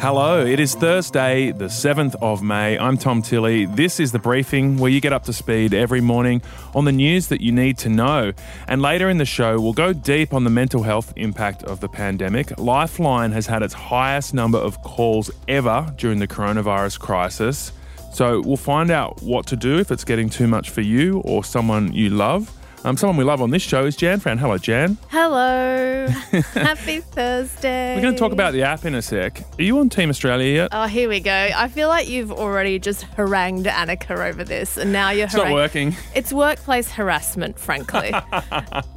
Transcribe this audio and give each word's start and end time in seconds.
Hello, 0.00 0.44
it 0.44 0.60
is 0.60 0.74
Thursday, 0.74 1.50
the 1.52 1.66
7th 1.66 2.14
of 2.20 2.42
May. 2.42 2.76
I'm 2.78 2.98
Tom 2.98 3.22
Tilley. 3.22 3.64
This 3.64 4.00
is 4.00 4.12
the 4.12 4.18
briefing 4.18 4.76
where 4.76 4.90
you 4.90 5.00
get 5.00 5.12
up 5.14 5.24
to 5.24 5.32
speed 5.32 5.72
every 5.72 6.02
morning 6.02 6.42
on 6.74 6.84
the 6.84 6.92
news 6.92 7.28
that 7.28 7.40
you 7.40 7.52
need 7.52 7.78
to 7.78 7.88
know. 7.88 8.32
And 8.68 8.82
later 8.82 9.08
in 9.08 9.16
the 9.16 9.24
show, 9.24 9.58
we'll 9.58 9.72
go 9.72 9.92
deep 9.94 10.34
on 10.34 10.44
the 10.44 10.50
mental 10.50 10.82
health 10.82 11.12
impact 11.16 11.62
of 11.62 11.80
the 11.80 11.88
pandemic. 11.88 12.58
Lifeline 12.58 13.32
has 13.32 13.46
had 13.46 13.62
its 13.62 13.72
highest 13.72 14.34
number 14.34 14.58
of 14.58 14.82
calls 14.82 15.30
ever 15.48 15.90
during 15.96 16.18
the 16.18 16.28
coronavirus 16.28 16.98
crisis. 16.98 17.72
So 18.12 18.42
we'll 18.42 18.56
find 18.56 18.90
out 18.90 19.22
what 19.22 19.46
to 19.46 19.56
do 19.56 19.78
if 19.78 19.90
it's 19.90 20.04
getting 20.04 20.28
too 20.28 20.46
much 20.46 20.70
for 20.70 20.82
you 20.82 21.20
or 21.20 21.44
someone 21.44 21.92
you 21.92 22.10
love. 22.10 22.52
Um, 22.86 22.98
someone 22.98 23.16
we 23.16 23.24
love 23.24 23.40
on 23.40 23.48
this 23.48 23.62
show 23.62 23.86
is 23.86 23.96
Jan 23.96 24.20
Fran. 24.20 24.36
Hello, 24.36 24.58
Jan. 24.58 24.98
Hello. 25.08 26.06
Happy 26.52 27.00
Thursday. 27.00 27.94
We're 27.96 28.02
going 28.02 28.12
to 28.12 28.18
talk 28.18 28.32
about 28.32 28.52
the 28.52 28.62
app 28.62 28.84
in 28.84 28.94
a 28.94 29.00
sec. 29.00 29.42
Are 29.58 29.62
you 29.62 29.78
on 29.78 29.88
Team 29.88 30.10
Australia 30.10 30.54
yet? 30.54 30.68
Oh, 30.70 30.86
here 30.86 31.08
we 31.08 31.20
go. 31.20 31.32
I 31.32 31.68
feel 31.68 31.88
like 31.88 32.10
you've 32.10 32.30
already 32.30 32.78
just 32.78 33.04
harangued 33.04 33.64
Annika 33.64 34.28
over 34.28 34.44
this, 34.44 34.76
and 34.76 34.92
now 34.92 35.08
you're 35.08 35.24
it's 35.24 35.34
not 35.34 35.50
working. 35.50 35.96
It's 36.14 36.30
workplace 36.30 36.90
harassment, 36.90 37.58
frankly. 37.58 38.10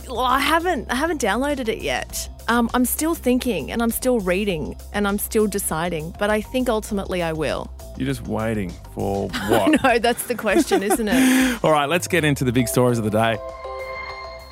well, 0.05 0.19
I 0.19 0.39
haven't, 0.39 0.91
I 0.91 0.95
haven't 0.95 1.21
downloaded 1.21 1.69
it 1.69 1.81
yet. 1.81 2.27
Um, 2.49 2.69
I'm 2.73 2.83
still 2.83 3.15
thinking, 3.15 3.71
and 3.71 3.81
I'm 3.81 3.91
still 3.91 4.19
reading, 4.19 4.75
and 4.91 5.07
I'm 5.07 5.17
still 5.17 5.47
deciding. 5.47 6.13
But 6.19 6.29
I 6.29 6.41
think 6.41 6.67
ultimately 6.67 7.23
I 7.23 7.31
will. 7.31 7.71
You're 7.95 8.07
just 8.07 8.27
waiting 8.27 8.73
for 8.93 9.29
what? 9.47 9.81
no, 9.81 9.97
that's 9.97 10.27
the 10.27 10.35
question, 10.35 10.83
isn't 10.83 11.07
it? 11.07 11.63
All 11.63 11.71
right, 11.71 11.87
let's 11.87 12.09
get 12.09 12.25
into 12.25 12.43
the 12.43 12.51
big 12.51 12.67
stories 12.67 12.97
of 12.97 13.05
the 13.05 13.11
day. 13.11 13.37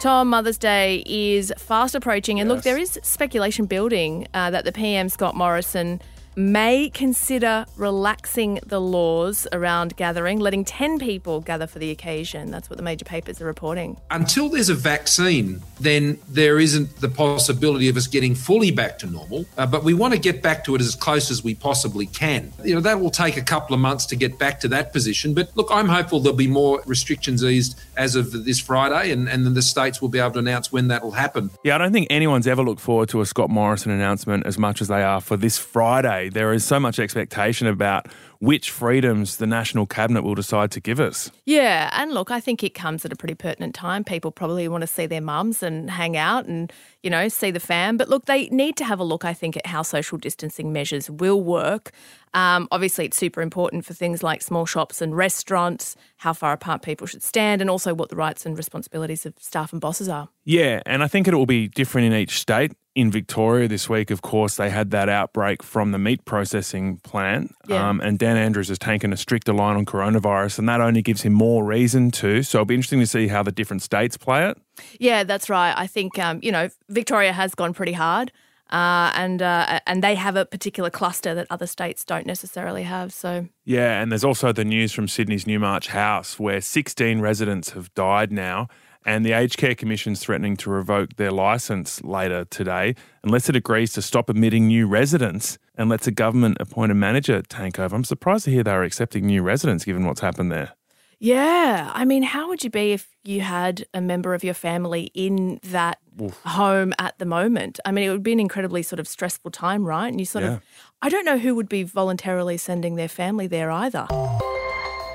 Tom, 0.05 0.29
Mother's 0.29 0.59
Day 0.59 1.01
is 1.07 1.51
fast 1.57 1.95
approaching, 1.95 2.39
and 2.39 2.47
yes. 2.47 2.55
look, 2.57 2.63
there 2.63 2.77
is 2.77 2.99
speculation 3.01 3.65
building 3.65 4.27
uh, 4.35 4.51
that 4.51 4.63
the 4.63 4.71
PM 4.71 5.09
Scott 5.09 5.33
Morrison 5.35 5.99
may 6.35 6.89
consider 6.89 7.65
relaxing 7.77 8.59
the 8.65 8.79
laws 8.79 9.47
around 9.51 9.95
gathering, 9.95 10.39
letting 10.39 10.65
10 10.65 10.99
people 10.99 11.41
gather 11.41 11.67
for 11.67 11.79
the 11.79 11.91
occasion. 11.91 12.51
That's 12.51 12.69
what 12.69 12.77
the 12.77 12.83
major 12.83 13.05
papers 13.05 13.41
are 13.41 13.45
reporting. 13.45 13.97
Until 14.11 14.49
there's 14.49 14.69
a 14.69 14.75
vaccine, 14.75 15.61
then 15.79 16.19
there 16.29 16.59
isn't 16.59 17.01
the 17.01 17.09
possibility 17.09 17.89
of 17.89 17.97
us 17.97 18.07
getting 18.07 18.35
fully 18.35 18.71
back 18.71 18.99
to 18.99 19.07
normal. 19.07 19.45
Uh, 19.57 19.65
but 19.65 19.83
we 19.83 19.93
want 19.93 20.13
to 20.13 20.19
get 20.19 20.41
back 20.41 20.63
to 20.65 20.75
it 20.75 20.81
as 20.81 20.95
close 20.95 21.31
as 21.31 21.43
we 21.43 21.55
possibly 21.55 22.05
can. 22.07 22.51
You 22.63 22.75
know, 22.75 22.81
that 22.81 22.99
will 22.99 23.11
take 23.11 23.37
a 23.37 23.41
couple 23.41 23.73
of 23.73 23.79
months 23.79 24.05
to 24.07 24.15
get 24.15 24.37
back 24.37 24.59
to 24.61 24.67
that 24.69 24.93
position. 24.93 25.33
But 25.33 25.55
look, 25.55 25.67
I'm 25.71 25.87
hopeful 25.87 26.19
there'll 26.19 26.37
be 26.37 26.47
more 26.47 26.81
restrictions 26.85 27.43
eased 27.43 27.79
as 27.97 28.15
of 28.15 28.45
this 28.45 28.59
Friday, 28.59 29.11
and, 29.11 29.29
and 29.29 29.45
then 29.45 29.53
the 29.53 29.61
states 29.61 30.01
will 30.01 30.09
be 30.09 30.19
able 30.19 30.31
to 30.31 30.39
announce 30.39 30.71
when 30.71 30.87
that 30.89 31.03
will 31.03 31.11
happen. 31.11 31.49
Yeah, 31.63 31.75
I 31.75 31.77
don't 31.77 31.93
think 31.93 32.07
anyone's 32.09 32.47
ever 32.47 32.63
looked 32.63 32.81
forward 32.81 33.09
to 33.09 33.21
a 33.21 33.25
Scott 33.25 33.49
Morrison 33.49 33.91
announcement 33.91 34.45
as 34.45 34.57
much 34.57 34.81
as 34.81 34.87
they 34.87 35.03
are 35.03 35.21
for 35.21 35.37
this 35.37 35.57
Friday 35.57 36.24
there 36.29 36.53
is 36.53 36.65
so 36.65 36.79
much 36.79 36.99
expectation 36.99 37.67
about 37.67 38.07
which 38.39 38.69
freedoms 38.69 39.37
the 39.37 39.47
National 39.47 39.85
Cabinet 39.85 40.23
will 40.23 40.35
decide 40.35 40.69
to 40.71 40.79
give 40.79 40.99
us. 40.99 41.31
Yeah, 41.45 41.89
and 41.93 42.11
look, 42.11 42.31
I 42.31 42.39
think 42.39 42.63
it 42.63 42.73
comes 42.73 43.05
at 43.05 43.11
a 43.11 43.15
pretty 43.15 43.33
pertinent 43.33 43.73
time. 43.73 44.03
People 44.03 44.31
probably 44.31 44.67
want 44.67 44.81
to 44.81 44.87
see 44.87 45.05
their 45.05 45.21
mums 45.21 45.63
and 45.63 45.89
hang 45.89 46.15
out 46.17 46.45
and, 46.45 46.71
you 47.01 47.09
know, 47.09 47.27
see 47.27 47.49
the 47.51 47.59
fam. 47.59 47.97
But 47.97 48.09
look, 48.09 48.25
they 48.25 48.47
need 48.49 48.75
to 48.77 48.85
have 48.85 48.99
a 48.99 49.03
look, 49.03 49.25
I 49.25 49.33
think, 49.33 49.57
at 49.57 49.65
how 49.65 49.81
social 49.81 50.17
distancing 50.17 50.71
measures 50.71 51.09
will 51.09 51.41
work. 51.41 51.91
Um, 52.33 52.67
obviously, 52.71 53.05
it's 53.05 53.17
super 53.17 53.41
important 53.41 53.85
for 53.85 53.93
things 53.93 54.21
like 54.21 54.41
small 54.41 54.65
shops 54.65 55.01
and 55.01 55.15
restaurants, 55.15 55.95
how 56.17 56.33
far 56.33 56.53
apart 56.53 56.81
people 56.81 57.07
should 57.07 57.23
stand, 57.23 57.61
and 57.61 57.69
also 57.69 57.93
what 57.93 58.09
the 58.09 58.15
rights 58.15 58.45
and 58.45 58.57
responsibilities 58.57 59.25
of 59.25 59.33
staff 59.39 59.71
and 59.71 59.81
bosses 59.81 60.09
are. 60.09 60.29
Yeah, 60.43 60.81
and 60.85 61.01
I 61.01 61.07
think 61.07 61.27
it 61.27 61.33
will 61.33 61.45
be 61.45 61.69
different 61.69 62.07
in 62.07 62.13
each 62.13 62.39
state 62.39 62.73
in 62.95 63.11
Victoria 63.11 63.67
this 63.67 63.89
week, 63.89 64.09
of 64.09 64.21
course, 64.21 64.55
they 64.55 64.69
had 64.69 64.91
that 64.91 65.09
outbreak 65.09 65.61
from 65.61 65.91
the 65.91 65.99
meat 65.99 66.23
processing 66.23 66.97
plant. 66.97 67.53
Yeah. 67.67 67.89
Um, 67.89 67.99
and 67.99 68.17
Dan 68.17 68.37
Andrews 68.37 68.69
has 68.69 68.79
taken 68.79 69.11
a 69.11 69.17
stricter 69.17 69.53
line 69.53 69.75
on 69.75 69.85
coronavirus, 69.85 70.59
and 70.59 70.69
that 70.69 70.79
only 70.79 71.01
gives 71.01 71.21
him 71.21 71.33
more 71.33 71.65
reason 71.65 72.09
to. 72.11 72.41
So 72.41 72.59
it'll 72.59 72.65
be 72.65 72.75
interesting 72.75 73.01
to 73.01 73.07
see 73.07 73.27
how 73.27 73.43
the 73.43 73.51
different 73.51 73.81
states 73.81 74.15
play 74.15 74.47
it. 74.47 74.57
Yeah, 74.97 75.25
that's 75.25 75.49
right. 75.49 75.73
I 75.75 75.87
think, 75.87 76.17
um, 76.17 76.39
you 76.41 76.53
know, 76.53 76.69
Victoria 76.87 77.33
has 77.33 77.53
gone 77.53 77.73
pretty 77.73 77.93
hard. 77.93 78.31
Uh, 78.71 79.11
and 79.13 79.43
uh, 79.43 79.79
and 79.85 80.03
they 80.03 80.15
have 80.15 80.35
a 80.35 80.43
particular 80.43 80.89
cluster 80.89 81.35
that 81.35 81.45
other 81.51 81.67
states 81.67 82.03
don't 82.03 82.25
necessarily 82.25 82.81
have. 82.81 83.13
So 83.13 83.47
yeah, 83.63 84.01
and 84.01 84.11
there's 84.11 84.23
also 84.23 84.51
the 84.51 84.65
news 84.65 84.91
from 84.91 85.07
Sydney's 85.07 85.45
Newmarch 85.45 85.89
House 85.89 86.39
where 86.39 86.59
16 86.59 87.21
residents 87.21 87.69
have 87.71 87.93
died 87.93 88.31
now, 88.31 88.67
and 89.05 89.23
the 89.23 89.33
Aged 89.33 89.57
Care 89.57 89.75
Commission 89.75 90.13
is 90.13 90.19
threatening 90.19 90.57
to 90.57 90.69
revoke 90.69 91.15
their 91.17 91.31
licence 91.31 92.03
later 92.03 92.45
today 92.45 92.95
unless 93.23 93.47
it 93.47 93.55
agrees 93.55 93.93
to 93.93 94.01
stop 94.01 94.29
admitting 94.29 94.67
new 94.67 94.87
residents 94.87 95.59
and 95.75 95.89
lets 95.89 96.07
a 96.07 96.11
government 96.11 96.57
appointed 96.59 96.95
manager 96.95 97.43
take 97.43 97.77
over. 97.77 97.95
I'm 97.95 98.03
surprised 98.03 98.45
to 98.45 98.51
hear 98.51 98.63
they 98.63 98.71
are 98.71 98.83
accepting 98.83 99.27
new 99.27 99.43
residents 99.43 99.85
given 99.85 100.05
what's 100.05 100.21
happened 100.21 100.51
there. 100.51 100.73
Yeah. 101.19 101.91
I 101.93 102.03
mean, 102.03 102.23
how 102.23 102.49
would 102.49 102.63
you 102.63 102.69
be 102.69 102.91
if 102.91 103.07
you 103.23 103.41
had 103.41 103.85
a 103.93 104.01
member 104.01 104.33
of 104.33 104.43
your 104.43 104.53
family 104.53 105.11
in 105.13 105.59
that 105.63 105.99
Oof. 106.21 106.41
home 106.43 106.93
at 106.99 107.17
the 107.19 107.25
moment? 107.25 107.79
I 107.85 107.91
mean, 107.91 108.09
it 108.09 108.11
would 108.11 108.23
be 108.23 108.33
an 108.33 108.39
incredibly 108.39 108.83
sort 108.83 108.99
of 108.99 109.07
stressful 109.07 109.51
time, 109.51 109.85
right? 109.85 110.07
And 110.07 110.19
you 110.19 110.25
sort 110.25 110.43
yeah. 110.43 110.53
of, 110.53 110.61
I 111.01 111.09
don't 111.09 111.25
know 111.25 111.37
who 111.37 111.55
would 111.55 111.69
be 111.69 111.83
voluntarily 111.83 112.57
sending 112.57 112.95
their 112.95 113.07
family 113.07 113.47
there 113.47 113.71
either. 113.71 114.07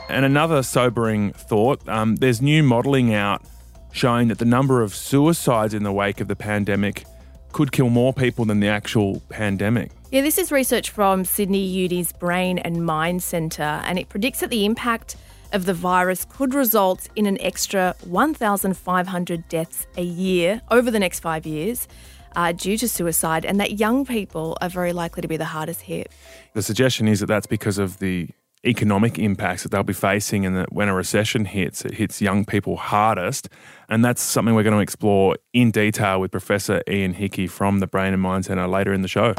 And 0.08 0.24
another 0.24 0.62
sobering 0.62 1.32
thought 1.32 1.86
um, 1.88 2.16
there's 2.16 2.40
new 2.40 2.62
modelling 2.62 3.12
out 3.12 3.44
showing 3.92 4.28
that 4.28 4.38
the 4.38 4.44
number 4.44 4.82
of 4.82 4.94
suicides 4.94 5.74
in 5.74 5.82
the 5.82 5.92
wake 5.92 6.20
of 6.20 6.28
the 6.28 6.36
pandemic 6.36 7.04
could 7.52 7.72
kill 7.72 7.90
more 7.90 8.12
people 8.12 8.44
than 8.44 8.60
the 8.60 8.68
actual 8.68 9.20
pandemic. 9.28 9.90
Yeah, 10.10 10.22
this 10.22 10.38
is 10.38 10.50
research 10.50 10.90
from 10.90 11.24
Sydney 11.24 11.64
Uni's 11.64 12.12
Brain 12.12 12.58
and 12.58 12.84
Mind 12.84 13.22
Centre, 13.22 13.62
and 13.84 13.98
it 13.98 14.08
predicts 14.08 14.40
that 14.40 14.50
the 14.50 14.64
impact 14.64 15.16
of 15.52 15.66
the 15.66 15.74
virus 15.74 16.26
could 16.28 16.54
result 16.54 17.08
in 17.16 17.26
an 17.26 17.40
extra 17.40 17.94
1,500 18.04 19.48
deaths 19.48 19.86
a 19.96 20.02
year 20.02 20.62
over 20.70 20.90
the 20.90 20.98
next 20.98 21.20
five 21.20 21.46
years. 21.46 21.88
Uh, 22.36 22.52
due 22.52 22.78
to 22.78 22.88
suicide, 22.88 23.44
and 23.44 23.58
that 23.58 23.80
young 23.80 24.06
people 24.06 24.56
are 24.60 24.68
very 24.68 24.92
likely 24.92 25.20
to 25.20 25.26
be 25.26 25.36
the 25.36 25.44
hardest 25.44 25.80
hit. 25.80 26.12
The 26.54 26.62
suggestion 26.62 27.08
is 27.08 27.18
that 27.18 27.26
that's 27.26 27.48
because 27.48 27.76
of 27.76 27.98
the 27.98 28.28
economic 28.64 29.18
impacts 29.18 29.62
that 29.62 29.70
they'll 29.70 29.82
be 29.82 29.92
facing 29.92 30.44
and 30.44 30.56
that 30.56 30.72
when 30.72 30.88
a 30.88 30.94
recession 30.94 31.46
hits, 31.46 31.84
it 31.84 31.94
hits 31.94 32.20
young 32.20 32.44
people 32.44 32.76
hardest. 32.76 33.48
And 33.88 34.04
that's 34.04 34.20
something 34.20 34.54
we're 34.54 34.62
going 34.62 34.76
to 34.76 34.82
explore 34.82 35.36
in 35.52 35.70
detail 35.70 36.20
with 36.20 36.30
Professor 36.30 36.82
Ian 36.88 37.14
Hickie 37.14 37.46
from 37.46 37.80
the 37.80 37.86
Brain 37.86 38.12
and 38.12 38.22
Mind 38.22 38.44
Centre 38.44 38.68
later 38.68 38.92
in 38.92 39.02
the 39.02 39.08
show. 39.08 39.34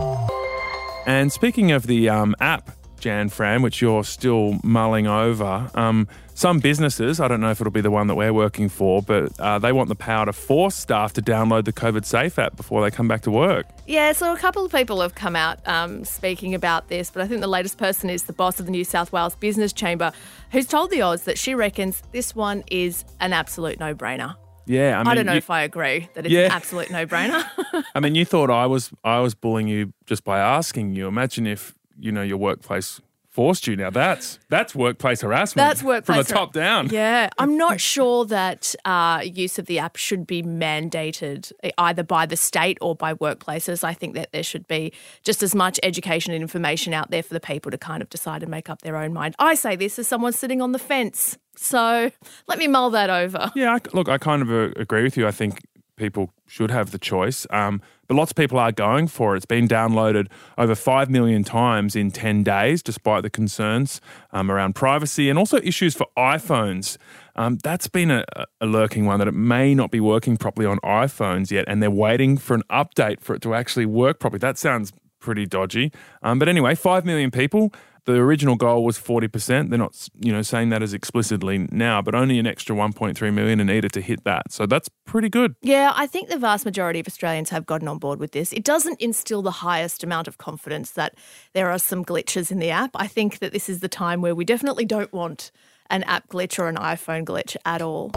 And 1.05 1.31
speaking 1.31 1.71
of 1.71 1.87
the 1.87 2.09
um, 2.09 2.35
app 2.39 2.71
Jan 3.01 3.29
Fran, 3.29 3.61
which 3.61 3.81
you're 3.81 4.03
still 4.03 4.59
mulling 4.63 5.07
over. 5.07 5.69
Um, 5.75 6.07
some 6.33 6.59
businesses, 6.59 7.19
I 7.19 7.27
don't 7.27 7.41
know 7.41 7.51
if 7.51 7.59
it'll 7.59 7.71
be 7.71 7.81
the 7.81 7.91
one 7.91 8.07
that 8.07 8.15
we're 8.15 8.33
working 8.33 8.69
for, 8.69 9.01
but 9.01 9.37
uh, 9.39 9.59
they 9.59 9.71
want 9.71 9.89
the 9.89 9.95
power 9.95 10.25
to 10.25 10.33
force 10.33 10.75
staff 10.75 11.13
to 11.13 11.21
download 11.21 11.65
the 11.65 11.73
COVID 11.73 12.05
Safe 12.05 12.39
app 12.39 12.55
before 12.55 12.81
they 12.81 12.89
come 12.89 13.07
back 13.07 13.21
to 13.23 13.31
work. 13.31 13.67
Yeah, 13.85 14.11
so 14.13 14.33
a 14.33 14.37
couple 14.37 14.63
of 14.63 14.71
people 14.71 15.01
have 15.01 15.15
come 15.15 15.35
out 15.35 15.59
um, 15.67 16.05
speaking 16.05 16.55
about 16.55 16.87
this, 16.87 17.11
but 17.11 17.21
I 17.21 17.27
think 17.27 17.41
the 17.41 17.47
latest 17.47 17.77
person 17.77 18.09
is 18.09 18.23
the 18.23 18.33
boss 18.33 18.59
of 18.59 18.65
the 18.65 18.71
New 18.71 18.85
South 18.85 19.11
Wales 19.11 19.35
Business 19.35 19.73
Chamber, 19.73 20.13
who's 20.51 20.65
told 20.65 20.89
the 20.89 21.01
Oz 21.01 21.23
that 21.23 21.37
she 21.37 21.53
reckons 21.53 22.01
this 22.11 22.33
one 22.33 22.63
is 22.71 23.03
an 23.19 23.33
absolute 23.33 23.79
no 23.79 23.93
brainer. 23.93 24.35
Yeah, 24.65 24.95
I, 24.95 25.03
mean, 25.03 25.07
I 25.07 25.15
don't 25.15 25.25
know 25.25 25.33
you, 25.33 25.39
if 25.39 25.49
I 25.49 25.63
agree 25.63 26.07
that 26.13 26.25
it's 26.25 26.33
yeah. 26.33 26.45
an 26.45 26.51
absolute 26.51 26.91
no-brainer. 26.91 27.43
I 27.95 27.99
mean, 27.99 28.15
you 28.15 28.25
thought 28.25 28.49
I 28.49 28.67
was 28.67 28.91
I 29.03 29.19
was 29.19 29.33
bullying 29.33 29.67
you 29.67 29.91
just 30.05 30.23
by 30.23 30.39
asking 30.39 30.95
you. 30.95 31.07
Imagine 31.07 31.47
if 31.47 31.73
you 31.99 32.11
know 32.11 32.21
your 32.21 32.37
workplace 32.37 33.01
forced 33.31 33.65
you. 33.65 33.75
Now 33.75 33.89
that's 33.89 34.37
that's 34.49 34.75
workplace 34.75 35.21
harassment. 35.21 35.67
That's 35.67 35.81
workplace 35.81 36.17
from 36.17 36.23
the 36.23 36.33
top 36.33 36.53
down. 36.53 36.89
Yeah, 36.89 37.29
I'm 37.37 37.57
not 37.57 37.79
sure 37.79 38.25
that 38.25 38.75
uh, 38.85 39.21
use 39.23 39.57
of 39.57 39.65
the 39.65 39.79
app 39.79 39.95
should 39.95 40.27
be 40.27 40.43
mandated 40.43 41.51
either 41.77 42.03
by 42.03 42.25
the 42.25 42.37
state 42.37 42.77
or 42.81 42.95
by 42.95 43.13
workplaces. 43.15 43.83
I 43.83 43.93
think 43.93 44.15
that 44.15 44.31
there 44.33 44.43
should 44.43 44.67
be 44.67 44.93
just 45.23 45.41
as 45.41 45.55
much 45.55 45.79
education 45.81 46.33
and 46.33 46.41
information 46.41 46.93
out 46.93 47.09
there 47.09 47.23
for 47.23 47.33
the 47.33 47.39
people 47.39 47.71
to 47.71 47.77
kind 47.77 48.03
of 48.03 48.09
decide 48.09 48.43
and 48.43 48.51
make 48.51 48.69
up 48.69 48.81
their 48.81 48.97
own 48.97 49.13
mind. 49.13 49.35
I 49.39 49.55
say 49.55 49.75
this 49.75 49.97
as 49.97 50.07
someone 50.07 50.33
sitting 50.33 50.61
on 50.61 50.73
the 50.73 50.79
fence. 50.79 51.37
So 51.55 52.11
let 52.47 52.57
me 52.59 52.67
mull 52.67 52.89
that 52.91 53.09
over. 53.09 53.51
Yeah, 53.55 53.75
I, 53.75 53.79
look, 53.93 54.09
I 54.09 54.17
kind 54.17 54.41
of 54.41 54.49
uh, 54.49 54.79
agree 54.79 55.03
with 55.03 55.17
you. 55.17 55.27
I 55.27 55.31
think 55.31 55.61
people 55.95 56.33
should 56.47 56.71
have 56.71 56.91
the 56.91 56.97
choice. 56.97 57.45
Um, 57.49 57.81
but 58.07 58.15
lots 58.15 58.31
of 58.31 58.35
people 58.35 58.59
are 58.59 58.71
going 58.71 59.07
for 59.07 59.33
it. 59.33 59.37
It's 59.37 59.45
been 59.45 59.67
downloaded 59.67 60.27
over 60.57 60.75
5 60.75 61.09
million 61.09 61.43
times 61.43 61.95
in 61.95 62.11
10 62.11 62.43
days, 62.43 62.83
despite 62.83 63.23
the 63.23 63.29
concerns 63.29 64.01
um, 64.31 64.51
around 64.51 64.75
privacy 64.75 65.29
and 65.29 65.39
also 65.39 65.57
issues 65.57 65.95
for 65.95 66.07
iPhones. 66.17 66.97
Um, 67.35 67.57
that's 67.63 67.87
been 67.87 68.11
a, 68.11 68.25
a, 68.59 68.65
lurking 68.65 69.05
one 69.05 69.19
that 69.19 69.27
it 69.27 69.33
may 69.33 69.73
not 69.73 69.91
be 69.91 70.01
working 70.01 70.35
properly 70.35 70.65
on 70.65 70.79
iPhones 70.79 71.51
yet, 71.51 71.65
and 71.67 71.81
they're 71.81 71.89
waiting 71.89 72.37
for 72.37 72.53
an 72.53 72.63
update 72.69 73.21
for 73.21 73.35
it 73.35 73.41
to 73.43 73.53
actually 73.53 73.85
work 73.85 74.19
properly. 74.19 74.39
That 74.39 74.57
sounds 74.57 74.91
pretty 75.21 75.45
dodgy. 75.45 75.93
Um, 76.21 76.39
but 76.39 76.49
anyway, 76.49 76.75
5 76.75 77.05
million 77.05 77.31
people 77.31 77.71
The 78.05 78.13
original 78.13 78.55
goal 78.55 78.83
was 78.83 78.97
40%. 78.97 79.69
They're 79.69 79.77
not, 79.77 80.07
you 80.19 80.31
know, 80.31 80.41
saying 80.41 80.69
that 80.69 80.81
as 80.81 80.91
explicitly 80.91 81.67
now, 81.71 82.01
but 82.01 82.15
only 82.15 82.39
an 82.39 82.47
extra 82.47 82.75
1.3 82.75 83.33
million 83.33 83.61
are 83.61 83.65
needed 83.65 83.93
to 83.93 84.01
hit 84.01 84.23
that. 84.23 84.51
So 84.51 84.65
that's 84.65 84.89
pretty 85.05 85.29
good. 85.29 85.55
Yeah, 85.61 85.93
I 85.95 86.07
think 86.07 86.29
the 86.29 86.39
vast 86.39 86.65
majority 86.65 86.99
of 86.99 87.07
Australians 87.07 87.51
have 87.51 87.67
gotten 87.67 87.87
on 87.87 87.99
board 87.99 88.19
with 88.19 88.31
this. 88.31 88.53
It 88.53 88.63
doesn't 88.63 88.99
instill 88.99 89.43
the 89.43 89.51
highest 89.51 90.03
amount 90.03 90.27
of 90.27 90.39
confidence 90.39 90.91
that 90.91 91.13
there 91.53 91.69
are 91.69 91.77
some 91.77 92.03
glitches 92.03 92.51
in 92.51 92.57
the 92.57 92.71
app. 92.71 92.91
I 92.95 93.05
think 93.05 93.37
that 93.37 93.51
this 93.51 93.69
is 93.69 93.81
the 93.81 93.89
time 93.89 94.21
where 94.21 94.33
we 94.33 94.45
definitely 94.45 94.85
don't 94.85 95.13
want 95.13 95.51
an 95.91 96.01
app 96.03 96.27
glitch 96.29 96.57
or 96.57 96.67
an 96.67 96.77
iPhone 96.77 97.23
glitch 97.23 97.55
at 97.65 97.83
all. 97.83 98.11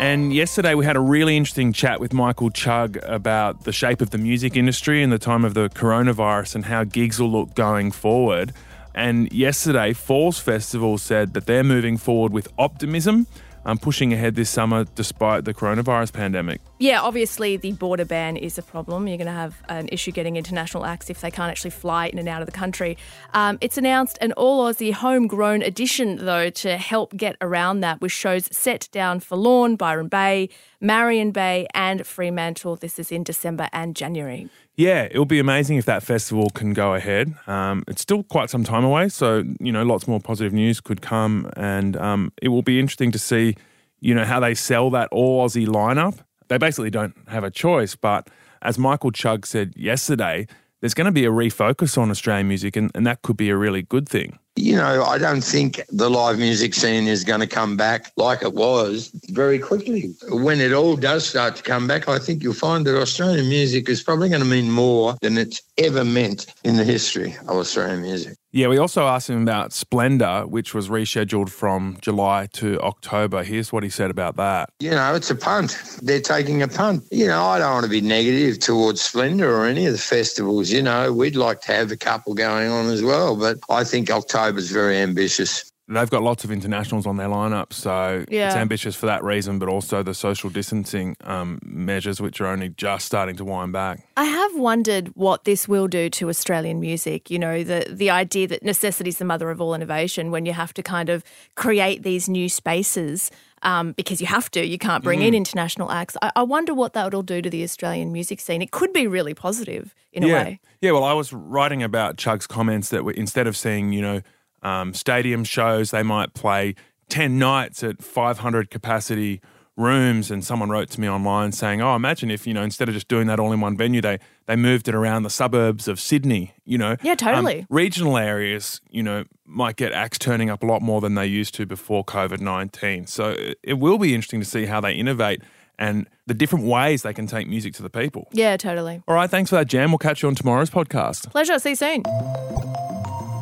And 0.00 0.32
yesterday 0.32 0.74
we 0.74 0.84
had 0.84 0.96
a 0.96 1.00
really 1.00 1.36
interesting 1.36 1.72
chat 1.72 2.00
with 2.00 2.12
Michael 2.12 2.50
Chugg 2.50 2.98
about 3.02 3.64
the 3.64 3.72
shape 3.72 4.00
of 4.00 4.10
the 4.10 4.18
music 4.18 4.56
industry 4.56 5.02
in 5.02 5.10
the 5.10 5.18
time 5.18 5.44
of 5.44 5.54
the 5.54 5.68
coronavirus 5.70 6.54
and 6.56 6.64
how 6.64 6.84
gigs 6.84 7.20
will 7.20 7.30
look 7.30 7.54
going 7.54 7.90
forward. 7.90 8.52
And 8.94 9.32
yesterday, 9.32 9.92
Falls 9.92 10.38
Festival 10.38 10.98
said 10.98 11.34
that 11.34 11.46
they're 11.46 11.64
moving 11.64 11.96
forward 11.96 12.32
with 12.32 12.48
optimism 12.58 13.26
um, 13.68 13.76
pushing 13.76 14.14
ahead 14.14 14.34
this 14.34 14.48
summer 14.48 14.84
despite 14.94 15.44
the 15.44 15.52
coronavirus 15.52 16.12
pandemic. 16.14 16.60
Yeah, 16.78 17.02
obviously 17.02 17.58
the 17.58 17.72
border 17.72 18.06
ban 18.06 18.38
is 18.38 18.56
a 18.56 18.62
problem. 18.62 19.06
You're 19.06 19.18
going 19.18 19.26
to 19.26 19.32
have 19.32 19.62
an 19.68 19.88
issue 19.92 20.10
getting 20.10 20.36
international 20.36 20.86
acts 20.86 21.10
if 21.10 21.20
they 21.20 21.30
can't 21.30 21.50
actually 21.50 21.72
fly 21.72 22.06
in 22.06 22.18
and 22.18 22.28
out 22.28 22.40
of 22.40 22.46
the 22.46 22.52
country. 22.52 22.96
Um, 23.34 23.58
it's 23.60 23.76
announced 23.76 24.16
an 24.22 24.32
all 24.32 24.64
Aussie 24.64 24.92
homegrown 24.92 25.62
edition, 25.62 26.24
though, 26.24 26.48
to 26.50 26.78
help 26.78 27.14
get 27.14 27.36
around 27.42 27.80
that, 27.80 28.00
with 28.00 28.12
shows 28.12 28.48
set 28.56 28.88
down 28.90 29.20
for 29.20 29.36
Lorne, 29.36 29.76
Byron 29.76 30.08
Bay, 30.08 30.48
Marion 30.80 31.30
Bay, 31.30 31.66
and 31.74 32.06
Fremantle. 32.06 32.76
This 32.76 32.98
is 32.98 33.12
in 33.12 33.22
December 33.22 33.68
and 33.72 33.94
January. 33.94 34.48
Yeah, 34.78 35.08
it'll 35.10 35.24
be 35.24 35.40
amazing 35.40 35.76
if 35.76 35.86
that 35.86 36.04
festival 36.04 36.50
can 36.50 36.72
go 36.72 36.94
ahead. 36.94 37.34
Um, 37.48 37.82
it's 37.88 38.00
still 38.00 38.22
quite 38.22 38.48
some 38.48 38.62
time 38.62 38.84
away, 38.84 39.08
so 39.08 39.42
you 39.58 39.72
know, 39.72 39.82
lots 39.82 40.06
more 40.06 40.20
positive 40.20 40.52
news 40.52 40.80
could 40.80 41.02
come, 41.02 41.50
and 41.56 41.96
um, 41.96 42.32
it 42.40 42.50
will 42.50 42.62
be 42.62 42.78
interesting 42.78 43.10
to 43.10 43.18
see, 43.18 43.56
you 43.98 44.14
know, 44.14 44.24
how 44.24 44.38
they 44.38 44.54
sell 44.54 44.88
that 44.90 45.08
all 45.10 45.44
Aussie 45.44 45.66
lineup. 45.66 46.20
They 46.46 46.58
basically 46.58 46.90
don't 46.90 47.16
have 47.26 47.42
a 47.42 47.50
choice, 47.50 47.96
but 47.96 48.28
as 48.62 48.78
Michael 48.78 49.10
Chugg 49.10 49.46
said 49.46 49.74
yesterday, 49.76 50.46
there's 50.80 50.94
going 50.94 51.06
to 51.06 51.12
be 51.12 51.24
a 51.24 51.30
refocus 51.30 51.98
on 51.98 52.08
Australian 52.08 52.46
music, 52.46 52.76
and, 52.76 52.92
and 52.94 53.04
that 53.04 53.22
could 53.22 53.36
be 53.36 53.50
a 53.50 53.56
really 53.56 53.82
good 53.82 54.08
thing 54.08 54.38
you 54.58 54.76
know, 54.76 55.04
I 55.04 55.18
don't 55.18 55.42
think 55.42 55.80
the 55.88 56.10
live 56.10 56.38
music 56.38 56.74
scene 56.74 57.06
is 57.06 57.24
going 57.24 57.40
to 57.40 57.46
come 57.46 57.76
back 57.76 58.12
like 58.16 58.42
it 58.42 58.54
was 58.54 59.10
very 59.30 59.58
quickly. 59.58 60.14
When 60.30 60.60
it 60.60 60.72
all 60.72 60.96
does 60.96 61.26
start 61.26 61.56
to 61.56 61.62
come 61.62 61.86
back, 61.86 62.08
I 62.08 62.18
think 62.18 62.42
you'll 62.42 62.54
find 62.54 62.86
that 62.86 63.00
Australian 63.00 63.48
music 63.48 63.88
is 63.88 64.02
probably 64.02 64.28
going 64.28 64.42
to 64.42 64.48
mean 64.48 64.70
more 64.70 65.16
than 65.22 65.38
it's 65.38 65.62
ever 65.78 66.04
meant 66.04 66.46
in 66.64 66.76
the 66.76 66.84
history 66.84 67.36
of 67.42 67.56
Australian 67.56 68.02
music. 68.02 68.36
Yeah, 68.50 68.68
we 68.68 68.78
also 68.78 69.06
asked 69.06 69.28
him 69.28 69.42
about 69.42 69.74
Splendour, 69.74 70.46
which 70.46 70.72
was 70.72 70.88
rescheduled 70.88 71.50
from 71.50 71.98
July 72.00 72.48
to 72.54 72.80
October. 72.80 73.44
Here's 73.44 73.72
what 73.74 73.82
he 73.82 73.90
said 73.90 74.10
about 74.10 74.36
that. 74.36 74.70
You 74.80 74.90
know, 74.92 75.14
it's 75.14 75.30
a 75.30 75.34
punt. 75.34 75.78
They're 76.02 76.20
taking 76.20 76.62
a 76.62 76.68
punt. 76.68 77.04
You 77.10 77.26
know, 77.26 77.44
I 77.44 77.58
don't 77.58 77.72
want 77.74 77.84
to 77.84 77.90
be 77.90 78.00
negative 78.00 78.58
towards 78.58 79.02
Splendour 79.02 79.50
or 79.50 79.66
any 79.66 79.84
of 79.84 79.92
the 79.92 79.98
festivals. 79.98 80.70
You 80.70 80.80
know, 80.80 81.12
we'd 81.12 81.36
like 81.36 81.60
to 81.62 81.72
have 81.72 81.92
a 81.92 81.96
couple 81.96 82.32
going 82.34 82.70
on 82.70 82.86
as 82.86 83.02
well, 83.02 83.36
but 83.36 83.58
I 83.68 83.84
think 83.84 84.10
October's 84.48 84.70
very 84.70 84.96
ambitious. 84.96 85.70
They've 85.90 86.10
got 86.10 86.22
lots 86.22 86.44
of 86.44 86.50
internationals 86.50 87.06
on 87.06 87.16
their 87.16 87.28
lineup, 87.28 87.72
so 87.72 88.24
yeah. 88.28 88.48
it's 88.48 88.56
ambitious 88.56 88.94
for 88.94 89.06
that 89.06 89.24
reason, 89.24 89.58
but 89.58 89.70
also 89.70 90.02
the 90.02 90.12
social 90.12 90.50
distancing 90.50 91.16
um, 91.24 91.58
measures, 91.62 92.20
which 92.20 92.42
are 92.42 92.46
only 92.46 92.68
just 92.68 93.06
starting 93.06 93.36
to 93.36 93.44
wind 93.44 93.72
back. 93.72 94.06
I 94.14 94.24
have 94.24 94.54
wondered 94.54 95.08
what 95.08 95.44
this 95.44 95.66
will 95.66 95.88
do 95.88 96.10
to 96.10 96.28
Australian 96.28 96.78
music. 96.78 97.30
You 97.30 97.38
know, 97.38 97.64
the 97.64 97.86
the 97.88 98.10
idea 98.10 98.46
that 98.48 98.62
necessity 98.62 99.08
is 99.08 99.16
the 99.16 99.24
mother 99.24 99.50
of 99.50 99.62
all 99.62 99.74
innovation. 99.74 100.30
When 100.30 100.44
you 100.44 100.52
have 100.52 100.74
to 100.74 100.82
kind 100.82 101.08
of 101.08 101.24
create 101.54 102.02
these 102.02 102.28
new 102.28 102.48
spaces. 102.48 103.30
Um, 103.64 103.90
because 103.90 104.20
you 104.20 104.28
have 104.28 104.48
to, 104.52 104.64
you 104.64 104.78
can't 104.78 105.02
bring 105.02 105.18
mm. 105.18 105.26
in 105.26 105.34
international 105.34 105.90
acts. 105.90 106.16
I, 106.22 106.30
I 106.36 106.42
wonder 106.44 106.74
what 106.74 106.92
that 106.92 107.12
will 107.12 107.24
do 107.24 107.42
to 107.42 107.50
the 107.50 107.64
Australian 107.64 108.12
music 108.12 108.38
scene. 108.38 108.62
It 108.62 108.70
could 108.70 108.92
be 108.92 109.08
really 109.08 109.34
positive 109.34 109.96
in 110.12 110.22
yeah. 110.22 110.28
a 110.28 110.44
way. 110.44 110.60
Yeah, 110.80 110.92
well, 110.92 111.02
I 111.02 111.12
was 111.12 111.32
writing 111.32 111.82
about 111.82 112.18
Chugg's 112.18 112.46
comments 112.46 112.90
that 112.90 113.04
instead 113.16 113.48
of 113.48 113.56
seeing, 113.56 113.92
you 113.92 114.00
know, 114.00 114.22
um, 114.62 114.94
stadium 114.94 115.44
shows. 115.44 115.90
They 115.90 116.02
might 116.02 116.34
play 116.34 116.74
10 117.08 117.38
nights 117.38 117.82
at 117.82 118.02
500 118.02 118.70
capacity 118.70 119.40
rooms. 119.76 120.30
And 120.30 120.44
someone 120.44 120.68
wrote 120.68 120.90
to 120.90 121.00
me 121.00 121.08
online 121.08 121.52
saying, 121.52 121.80
Oh, 121.80 121.94
imagine 121.94 122.30
if, 122.30 122.46
you 122.46 122.52
know, 122.52 122.62
instead 122.62 122.88
of 122.88 122.94
just 122.94 123.08
doing 123.08 123.28
that 123.28 123.40
all 123.40 123.52
in 123.52 123.60
one 123.60 123.76
venue, 123.76 124.00
they, 124.00 124.18
they 124.46 124.56
moved 124.56 124.88
it 124.88 124.94
around 124.94 125.22
the 125.22 125.30
suburbs 125.30 125.88
of 125.88 126.00
Sydney, 126.00 126.52
you 126.64 126.76
know. 126.76 126.96
Yeah, 127.02 127.14
totally. 127.14 127.60
Um, 127.60 127.66
regional 127.70 128.18
areas, 128.18 128.80
you 128.90 129.02
know, 129.02 129.24
might 129.46 129.76
get 129.76 129.92
acts 129.92 130.18
turning 130.18 130.50
up 130.50 130.62
a 130.62 130.66
lot 130.66 130.82
more 130.82 131.00
than 131.00 131.14
they 131.14 131.26
used 131.26 131.54
to 131.54 131.64
before 131.64 132.04
COVID 132.04 132.40
19. 132.40 133.06
So 133.06 133.34
it 133.62 133.74
will 133.74 133.98
be 133.98 134.14
interesting 134.14 134.40
to 134.40 134.46
see 134.46 134.66
how 134.66 134.80
they 134.80 134.92
innovate 134.92 135.42
and 135.78 136.08
the 136.26 136.34
different 136.34 136.66
ways 136.66 137.02
they 137.02 137.14
can 137.14 137.26
take 137.26 137.46
music 137.46 137.72
to 137.74 137.82
the 137.82 137.90
people. 137.90 138.28
Yeah, 138.32 138.56
totally. 138.56 139.00
All 139.06 139.14
right, 139.14 139.30
thanks 139.30 139.50
for 139.50 139.56
that, 139.56 139.68
Jan. 139.68 139.90
We'll 139.90 139.98
catch 139.98 140.22
you 140.22 140.28
on 140.28 140.34
tomorrow's 140.34 140.70
podcast. 140.70 141.30
Pleasure. 141.30 141.58
See 141.60 141.70
you 141.70 141.76
soon. 141.76 142.02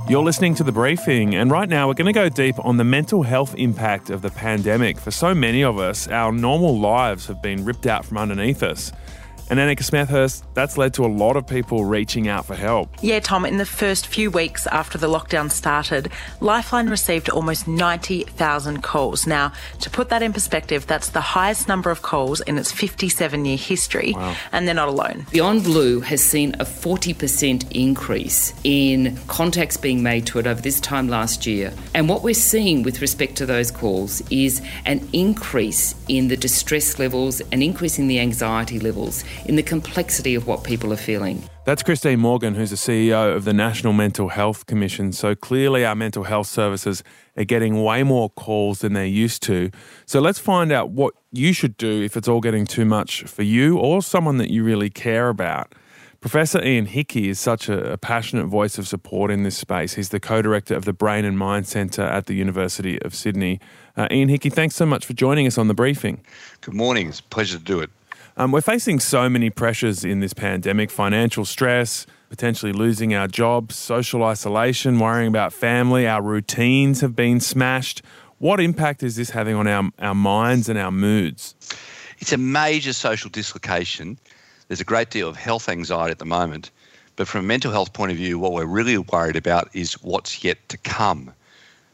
You're 0.08 0.23
listening 0.23 0.55
to 0.55 0.62
The 0.62 0.70
Briefing, 0.70 1.35
and 1.35 1.50
right 1.50 1.69
now 1.69 1.88
we're 1.88 1.94
going 1.94 2.06
to 2.06 2.12
go 2.12 2.29
deep 2.29 2.55
on 2.64 2.76
the 2.76 2.85
mental 2.85 3.25
health 3.25 3.56
impact 3.56 4.08
of 4.08 4.23
the 4.23 4.31
pandemic. 4.31 5.00
For 5.00 5.11
so 5.11 5.35
many 5.35 5.64
of 5.64 5.81
us, 5.81 6.06
our 6.06 6.31
normal 6.31 6.79
lives 6.79 7.26
have 7.26 7.43
been 7.43 7.64
ripped 7.64 7.88
out 7.88 8.05
from 8.05 8.17
underneath 8.17 8.62
us. 8.62 8.93
And 9.48 9.60
Annika 9.60 9.82
Smethurst, 9.82 10.43
that's 10.54 10.76
led 10.76 10.94
to 10.94 11.04
a 11.04 11.06
lot 11.06 11.37
of 11.37 11.46
people 11.46 11.84
reaching 11.84 12.26
out 12.26 12.46
for 12.46 12.56
help. 12.56 12.90
Yeah, 13.00 13.20
Tom, 13.20 13.46
in 13.46 13.58
the 13.58 13.66
first 13.66 14.08
few 14.08 14.31
weeks 14.31 14.66
after 14.66 14.98
the 14.98 15.06
lockdown 15.06 15.50
started, 15.50 16.10
Lifeline 16.40 16.88
received 16.88 17.28
almost 17.28 17.69
90,000 17.69 18.82
calls. 18.82 19.26
Now, 19.26 19.52
to 19.81 19.90
put 19.90 20.08
that 20.08 20.22
in 20.22 20.32
perspective, 20.32 20.87
that's 20.87 21.10
the 21.10 21.20
highest 21.20 21.69
number 21.69 21.90
of 21.90 22.02
calls 22.02 22.40
in 22.40 22.58
its 22.58 22.72
57 22.72 23.44
year 23.44 23.56
history, 23.56 24.14
wow. 24.16 24.34
and 24.50 24.66
they're 24.66 24.75
not 24.75 24.88
alone. 24.88 25.26
Beyond 25.31 25.62
Blue 25.62 26.00
has 26.00 26.22
seen 26.22 26.54
a 26.54 26.64
40% 26.64 27.70
increase 27.70 28.52
in 28.64 29.16
contacts 29.28 29.76
being 29.76 30.02
made 30.02 30.26
to 30.26 30.40
it 30.40 30.46
over 30.46 30.60
this 30.60 30.81
time 30.81 31.08
last 31.08 31.46
year. 31.46 31.72
And 31.94 32.08
what 32.08 32.22
we're 32.22 32.34
seeing 32.34 32.82
with 32.82 33.00
respect 33.00 33.37
to 33.37 33.46
those 33.46 33.70
calls 33.70 34.22
is 34.31 34.60
an 34.87 35.08
increase 35.12 35.94
in 36.08 36.28
the 36.28 36.37
distress 36.37 36.99
levels, 36.99 37.40
an 37.52 37.62
increase 37.62 37.99
in 37.99 38.08
the 38.08 38.19
anxiety 38.19 38.81
levels 38.81 39.25
in 39.44 39.56
the 39.56 39.62
complexity 39.62 40.35
of 40.35 40.47
what 40.47 40.65
people 40.65 40.93
are 40.93 40.97
feeling. 40.97 41.43
That's 41.65 41.83
Christine 41.83 42.21
Morgan, 42.21 42.55
who's 42.55 42.71
the 42.71 42.77
CEO 42.77 43.35
of 43.35 43.44
the 43.44 43.53
National 43.53 43.93
Mental 43.93 44.29
Health 44.29 44.67
Commission. 44.67 45.12
So 45.12 45.35
clearly, 45.35 45.85
our 45.85 45.94
mental 45.94 46.25
health 46.25 46.47
services 46.47 47.03
are 47.37 47.44
getting 47.44 47.83
way 47.83 48.03
more 48.03 48.31
calls 48.31 48.81
than 48.81 48.93
they're 48.93 49.05
used 49.05 49.43
to. 49.44 49.71
So 50.06 50.21
let's 50.21 50.38
find 50.38 50.73
out 50.73 50.91
what 50.91 51.15
you 51.33 51.53
should 51.53 51.77
do 51.77 52.03
if 52.03 52.17
it's 52.17 52.29
all 52.29 52.41
getting 52.41 52.67
too 52.67 52.85
much 52.85 53.25
for 53.25 53.43
you 53.43 53.79
or 53.79 54.03
someone 54.03 54.38
that 54.38 54.50
you 54.50 54.65
really 54.65 54.91
care 54.91 55.29
about. 55.29 55.75
Professor 56.21 56.62
Ian 56.65 56.87
Hickie 56.87 57.29
is 57.29 57.38
such 57.38 57.69
a, 57.69 57.93
a, 57.93 57.99
passionate 57.99 58.47
voice 58.47 58.79
of 58.79 58.88
support 58.88 59.31
in 59.31 59.43
this 59.43 59.56
space. 59.56 59.94
He's 59.94 60.09
the 60.09 60.19
co 60.19 60.43
director 60.43 60.75
of 60.75 60.85
the 60.85 60.93
Brain 60.93 61.25
and 61.25 61.38
Mind 61.38 61.69
Centre 61.69 62.02
at 62.02 62.26
the 62.26 62.35
University 62.35 63.00
of 63.02 63.14
Sydney. 63.14 63.61
Uh, 63.97 64.09
Ian 64.11 64.28
Hickie, 64.28 64.50
thanks 64.50 64.75
so 64.75 64.87
much 64.87 65.07
for 65.07 65.12
joining 65.12 65.47
us 65.47 65.57
on 65.57 65.69
the 65.69 65.75
briefing. 65.75 66.21
Good 66.62 66.75
morning. 66.75 67.09
It's 67.09 67.21
a 67.21 67.25
pleasure 67.25 67.59
to 67.59 67.64
do 67.64 67.81
it. 67.81 67.90
Um, 68.38 68.52
we're 68.52 68.61
facing 68.61 69.00
so 69.00 69.31
many 69.31 69.49
pressures 69.49 70.05
in 70.05 70.21
this 70.21 70.35
pandemic 70.35 70.90
financial 70.90 71.47
stress, 71.47 72.05
potentially 72.28 72.71
losing 72.71 73.14
our 73.14 73.26
jobs, 73.26 73.76
social 73.76 74.23
isolation, 74.23 74.99
worrying 74.99 75.28
about 75.28 75.55
family, 75.55 76.07
our 76.07 76.21
routines 76.21 77.00
have 77.00 77.16
been 77.16 77.40
smashed. 77.40 78.02
What 78.37 78.61
impact 78.61 79.02
is 79.02 79.16
this 79.16 79.31
having 79.31 79.55
on 79.55 79.66
our, 79.66 79.90
our 79.99 80.14
minds 80.14 80.69
and 80.69 80.78
our 80.78 80.90
moods? 80.90 81.55
It's 82.19 82.31
a 82.31 82.37
major 82.37 82.93
social 82.93 83.31
dislocation. 83.31 84.19
There's 84.69 84.83
a 84.83 84.85
great 84.85 85.09
deal 85.09 85.31
of 85.31 85.37
health 85.37 85.71
anxiety 85.71 86.11
at 86.11 86.19
the 86.19 86.26
moment. 86.26 86.71
But 87.16 87.28
from 87.28 87.40
a 87.40 87.49
mental 87.49 87.73
health 87.73 87.95
point 87.95 88.12
of 88.12 88.19
view, 88.19 88.38
what 88.38 88.52
we're 88.52 88.66
really 88.66 88.99
worried 88.99 89.37
about 89.37 89.71
is 89.73 89.95
what's 90.02 90.45
yet 90.45 90.59
to 90.69 90.76
come. 90.76 91.33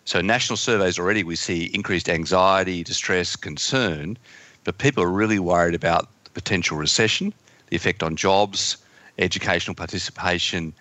So, 0.07 0.21
national 0.21 0.57
surveys 0.57 0.99
already, 0.99 1.23
we 1.23 1.37
see 1.37 1.67
increased 1.67 2.09
anxiety, 2.09 2.83
distress, 2.83 3.37
concern, 3.37 4.19
but 4.65 4.79
people 4.79 5.05
are 5.05 5.11
really 5.11 5.39
worried 5.39 5.77
about 5.77 6.09
potential 6.35 6.77
recession, 6.77 7.33
the 7.69 7.77
effect 7.77 8.03
on 8.03 8.17
jobs, 8.17 8.77
educational 9.19 9.75
participation, 9.75 10.73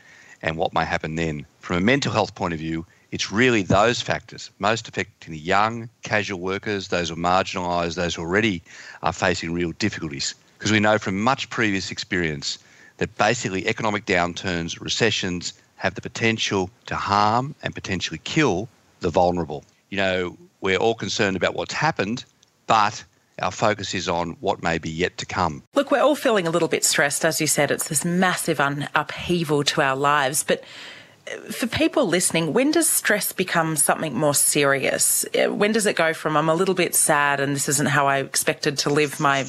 and 0.41 0.57
what 0.57 0.73
may 0.73 0.85
happen 0.85 1.15
then. 1.15 1.45
From 1.59 1.77
a 1.77 1.81
mental 1.81 2.11
health 2.11 2.35
point 2.35 2.53
of 2.53 2.59
view, 2.59 2.85
it's 3.11 3.31
really 3.31 3.61
those 3.61 4.01
factors 4.01 4.49
most 4.59 4.87
affecting 4.87 5.33
the 5.33 5.39
young, 5.39 5.89
casual 6.03 6.39
workers, 6.39 6.87
those 6.87 7.09
who 7.09 7.15
are 7.15 7.17
marginalised, 7.17 7.95
those 7.95 8.15
who 8.15 8.21
already 8.21 8.61
are 9.03 9.13
facing 9.13 9.53
real 9.53 9.71
difficulties. 9.73 10.33
Because 10.57 10.71
we 10.71 10.79
know 10.79 10.97
from 10.97 11.21
much 11.21 11.49
previous 11.49 11.91
experience 11.91 12.57
that 12.97 13.15
basically 13.17 13.67
economic 13.67 14.05
downturns, 14.05 14.79
recessions 14.79 15.53
have 15.75 15.95
the 15.95 16.01
potential 16.01 16.69
to 16.85 16.95
harm 16.95 17.55
and 17.63 17.73
potentially 17.73 18.21
kill 18.23 18.69
the 18.99 19.09
vulnerable. 19.09 19.63
You 19.89 19.97
know, 19.97 20.37
we're 20.61 20.77
all 20.77 20.93
concerned 20.93 21.35
about 21.35 21.55
what's 21.55 21.73
happened, 21.73 22.23
but 22.67 23.03
our 23.41 23.51
focus 23.51 23.93
is 23.93 24.07
on 24.07 24.31
what 24.39 24.63
may 24.63 24.77
be 24.77 24.89
yet 24.89 25.17
to 25.17 25.25
come. 25.25 25.63
Look, 25.73 25.91
we're 25.91 26.01
all 26.01 26.15
feeling 26.15 26.47
a 26.47 26.51
little 26.51 26.67
bit 26.67 26.83
stressed. 26.83 27.25
As 27.25 27.41
you 27.41 27.47
said, 27.47 27.71
it's 27.71 27.87
this 27.87 28.05
massive 28.05 28.59
un- 28.59 28.87
upheaval 28.95 29.63
to 29.65 29.81
our 29.81 29.95
lives. 29.95 30.43
But 30.43 30.63
for 31.51 31.67
people 31.67 32.07
listening, 32.07 32.53
when 32.53 32.71
does 32.71 32.89
stress 32.89 33.31
become 33.31 33.75
something 33.75 34.13
more 34.13 34.33
serious? 34.33 35.25
Uh, 35.35 35.53
when 35.53 35.71
does 35.71 35.85
it 35.85 35.95
go 35.95 36.13
from 36.13 36.35
I'm 36.35 36.49
a 36.49 36.55
little 36.55 36.75
bit 36.75 36.95
sad 36.95 37.39
and 37.39 37.55
this 37.55 37.69
isn't 37.69 37.89
how 37.89 38.07
I 38.07 38.19
expected 38.19 38.77
to 38.79 38.89
live 38.89 39.19
my 39.19 39.45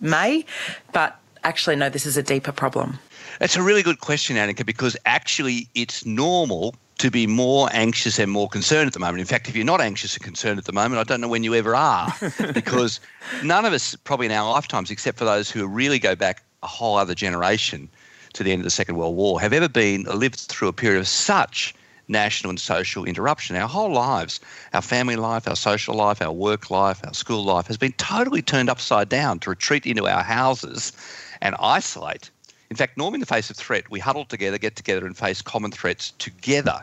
May, 0.00 0.44
but 0.92 1.18
actually, 1.44 1.76
no, 1.76 1.88
this 1.88 2.06
is 2.06 2.16
a 2.16 2.22
deeper 2.22 2.52
problem? 2.52 2.98
That's 3.38 3.56
a 3.56 3.62
really 3.62 3.82
good 3.82 4.00
question, 4.00 4.36
Annika, 4.36 4.66
because 4.66 4.96
actually 5.06 5.68
it's 5.74 6.04
normal 6.04 6.74
to 6.98 7.10
be 7.10 7.26
more 7.26 7.68
anxious 7.72 8.18
and 8.18 8.30
more 8.30 8.48
concerned 8.48 8.86
at 8.86 8.92
the 8.92 9.00
moment. 9.00 9.20
In 9.20 9.26
fact, 9.26 9.48
if 9.48 9.56
you're 9.56 9.64
not 9.64 9.80
anxious 9.80 10.14
and 10.14 10.22
concerned 10.22 10.58
at 10.58 10.66
the 10.66 10.72
moment, 10.72 11.00
I 11.00 11.04
don't 11.04 11.20
know 11.20 11.28
when 11.28 11.42
you 11.42 11.54
ever 11.54 11.74
are, 11.74 12.12
because 12.54 13.00
none 13.42 13.64
of 13.64 13.72
us, 13.72 13.96
probably 13.96 14.26
in 14.26 14.32
our 14.32 14.50
lifetimes, 14.50 14.90
except 14.90 15.18
for 15.18 15.24
those 15.24 15.50
who 15.50 15.66
really 15.66 15.98
go 15.98 16.14
back 16.14 16.44
a 16.62 16.66
whole 16.66 16.96
other 16.96 17.14
generation 17.14 17.88
to 18.34 18.42
the 18.42 18.52
end 18.52 18.60
of 18.60 18.64
the 18.64 18.70
Second 18.70 18.96
World 18.96 19.16
War, 19.16 19.40
have 19.40 19.52
ever 19.52 19.68
been 19.68 20.04
lived 20.04 20.38
through 20.40 20.68
a 20.68 20.72
period 20.72 21.00
of 21.00 21.08
such 21.08 21.74
national 22.08 22.50
and 22.50 22.60
social 22.60 23.04
interruption. 23.04 23.56
Our 23.56 23.68
whole 23.68 23.92
lives, 23.92 24.40
our 24.72 24.82
family 24.82 25.16
life, 25.16 25.48
our 25.48 25.56
social 25.56 25.94
life, 25.94 26.22
our 26.22 26.32
work 26.32 26.70
life, 26.70 27.00
our 27.04 27.14
school 27.14 27.44
life 27.44 27.66
has 27.66 27.76
been 27.76 27.92
totally 27.92 28.42
turned 28.42 28.70
upside 28.70 29.08
down 29.08 29.38
to 29.40 29.50
retreat 29.50 29.86
into 29.86 30.06
our 30.06 30.22
houses 30.22 30.92
and 31.40 31.56
isolate. 31.58 32.30
In 32.72 32.76
fact, 32.76 32.96
normally 32.96 33.16
in 33.16 33.20
the 33.20 33.26
face 33.26 33.50
of 33.50 33.56
threat, 33.58 33.90
we 33.90 34.00
huddle 34.00 34.24
together, 34.24 34.56
get 34.56 34.76
together, 34.76 35.04
and 35.04 35.14
face 35.14 35.42
common 35.42 35.70
threats 35.70 36.12
together. 36.12 36.82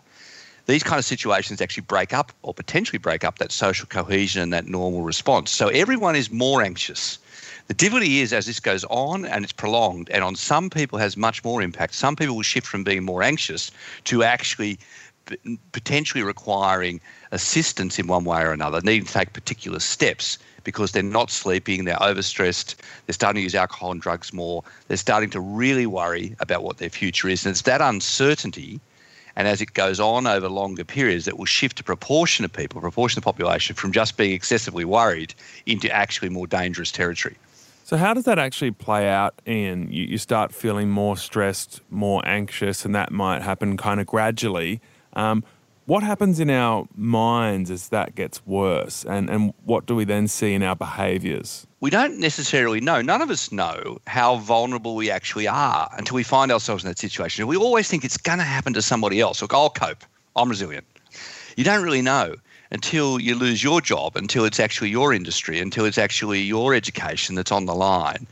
These 0.68 0.84
kind 0.84 1.00
of 1.00 1.06
situations 1.06 1.62
actually 1.62 1.82
break 1.82 2.14
up 2.14 2.32
or 2.44 2.54
potentially 2.54 3.00
break 3.00 3.24
up 3.24 3.40
that 3.40 3.52
social 3.52 3.88
cohesion 3.88 4.44
and 4.44 4.54
that 4.54 4.68
normal 4.68 5.02
response. 5.02 5.50
So 5.50 5.70
everyone 5.70 6.16
is 6.16 6.30
more 6.30 6.62
anxious. 6.62 7.18
The 7.70 7.74
difficulty 7.74 8.20
is 8.20 8.34
as 8.34 8.46
this 8.46 8.60
goes 8.60 8.84
on 8.84 9.26
and 9.26 9.44
it's 9.44 9.52
prolonged, 9.52 10.12
and 10.12 10.24
on 10.24 10.36
some 10.36 10.70
people 10.70 11.00
has 11.00 11.18
much 11.18 11.44
more 11.44 11.60
impact. 11.60 11.96
Some 11.96 12.16
people 12.16 12.36
will 12.36 12.44
shift 12.44 12.68
from 12.68 12.84
being 12.84 13.04
more 13.04 13.24
anxious 13.24 13.72
to 14.04 14.22
actually 14.22 14.78
potentially 15.72 16.24
requiring 16.24 17.02
assistance 17.32 18.00
in 18.00 18.08
one 18.08 18.24
way 18.24 18.42
or 18.42 18.52
another, 18.52 18.82
needing 18.82 19.06
to 19.06 19.14
take 19.14 19.34
particular 19.34 19.80
steps 19.80 20.38
because 20.64 20.92
they're 20.92 21.04
not 21.04 21.32
sleeping, 21.32 21.86
they're 21.86 21.96
overstressed, 21.98 22.76
they're 23.06 23.14
starting 23.14 23.40
to 23.40 23.44
use 23.44 23.56
alcohol 23.56 23.92
and 23.92 24.02
drugs 24.02 24.34
more, 24.34 24.64
they're 24.88 24.98
starting 24.98 25.30
to 25.30 25.40
really 25.40 25.86
worry 25.86 26.36
about 26.40 26.64
what 26.64 26.78
their 26.78 26.90
future 26.90 27.28
is. 27.28 27.46
And 27.46 27.52
it's 27.52 27.62
that 27.64 27.82
uncertainty, 27.82 28.80
and 29.36 29.48
as 29.48 29.62
it 29.62 29.74
goes 29.74 30.00
on 30.00 30.28
over 30.28 30.50
longer 30.50 30.84
periods, 30.84 31.26
that 31.26 31.38
will 31.38 31.46
shift 31.46 31.80
a 31.80 31.84
proportion 31.84 32.44
of 32.44 32.52
people, 32.52 32.80
a 32.80 32.82
proportion 32.82 33.20
of 33.20 33.24
the 33.24 33.26
population, 33.26 33.76
from 33.76 33.92
just 33.92 34.18
being 34.18 34.34
excessively 34.34 34.86
worried 34.86 35.34
into 35.66 35.90
actually 35.92 36.30
more 36.30 36.48
dangerous 36.48 36.92
territory. 36.92 37.38
So, 37.86 37.98
how 37.98 38.14
does 38.14 38.26
that 38.26 38.38
actually 38.38 38.70
play 38.70 39.10
out, 39.10 39.34
Ian? 39.48 39.92
You, 39.92 40.04
you 40.04 40.18
start 40.20 40.54
feeling 40.54 40.92
more 40.92 41.18
stressed, 41.18 41.82
more 41.90 42.22
anxious, 42.24 42.86
and 42.86 42.94
that 42.94 43.12
might 43.12 43.42
happen 43.42 43.78
kind 43.78 44.00
of 44.00 44.06
gradually. 44.06 44.80
Um, 45.20 45.44
what 45.86 46.04
happens 46.04 46.40
in 46.40 46.50
our 46.52 46.88
minds 46.96 47.72
as 47.72 47.90
that 47.90 48.14
gets 48.16 48.46
worse? 48.46 49.04
And, 49.06 49.30
and 49.30 49.54
what 49.66 49.86
do 49.88 49.96
we 49.96 50.06
then 50.06 50.28
see 50.28 50.54
in 50.54 50.62
our 50.62 50.76
behaviours? 50.76 51.66
We 51.80 51.90
don't 51.90 52.20
necessarily 52.20 52.80
know. 52.80 53.02
None 53.02 53.22
of 53.22 53.30
us 53.30 53.52
know 53.52 53.98
how 54.06 54.38
vulnerable 54.38 54.96
we 54.96 55.10
actually 55.10 55.48
are 55.48 55.90
until 55.98 56.16
we 56.16 56.24
find 56.24 56.52
ourselves 56.52 56.84
in 56.84 56.90
that 56.90 57.00
situation. 57.00 57.48
We 57.48 57.58
always 57.58 57.88
think 57.90 58.06
it's 58.06 58.18
going 58.18 58.38
to 58.38 58.46
happen 58.46 58.74
to 58.74 58.82
somebody 58.82 59.20
else. 59.20 59.42
Look, 59.42 59.54
I'll 59.54 59.72
cope. 59.72 60.04
I'm 60.36 60.48
resilient. 60.48 60.86
You 61.58 61.64
don't 61.64 61.84
really 61.84 62.04
know 62.04 62.36
until 62.72 63.20
you 63.20 63.34
lose 63.34 63.64
your 63.64 63.82
job, 63.82 64.16
until 64.16 64.46
it's 64.46 64.60
actually 64.60 64.92
your 64.92 65.12
industry, 65.12 65.60
until 65.60 65.86
it's 65.86 65.98
actually 65.98 66.42
your 66.42 66.76
education 66.76 67.34
that's 67.34 67.52
on 67.52 67.66
the 67.66 67.74
line. 67.74 68.28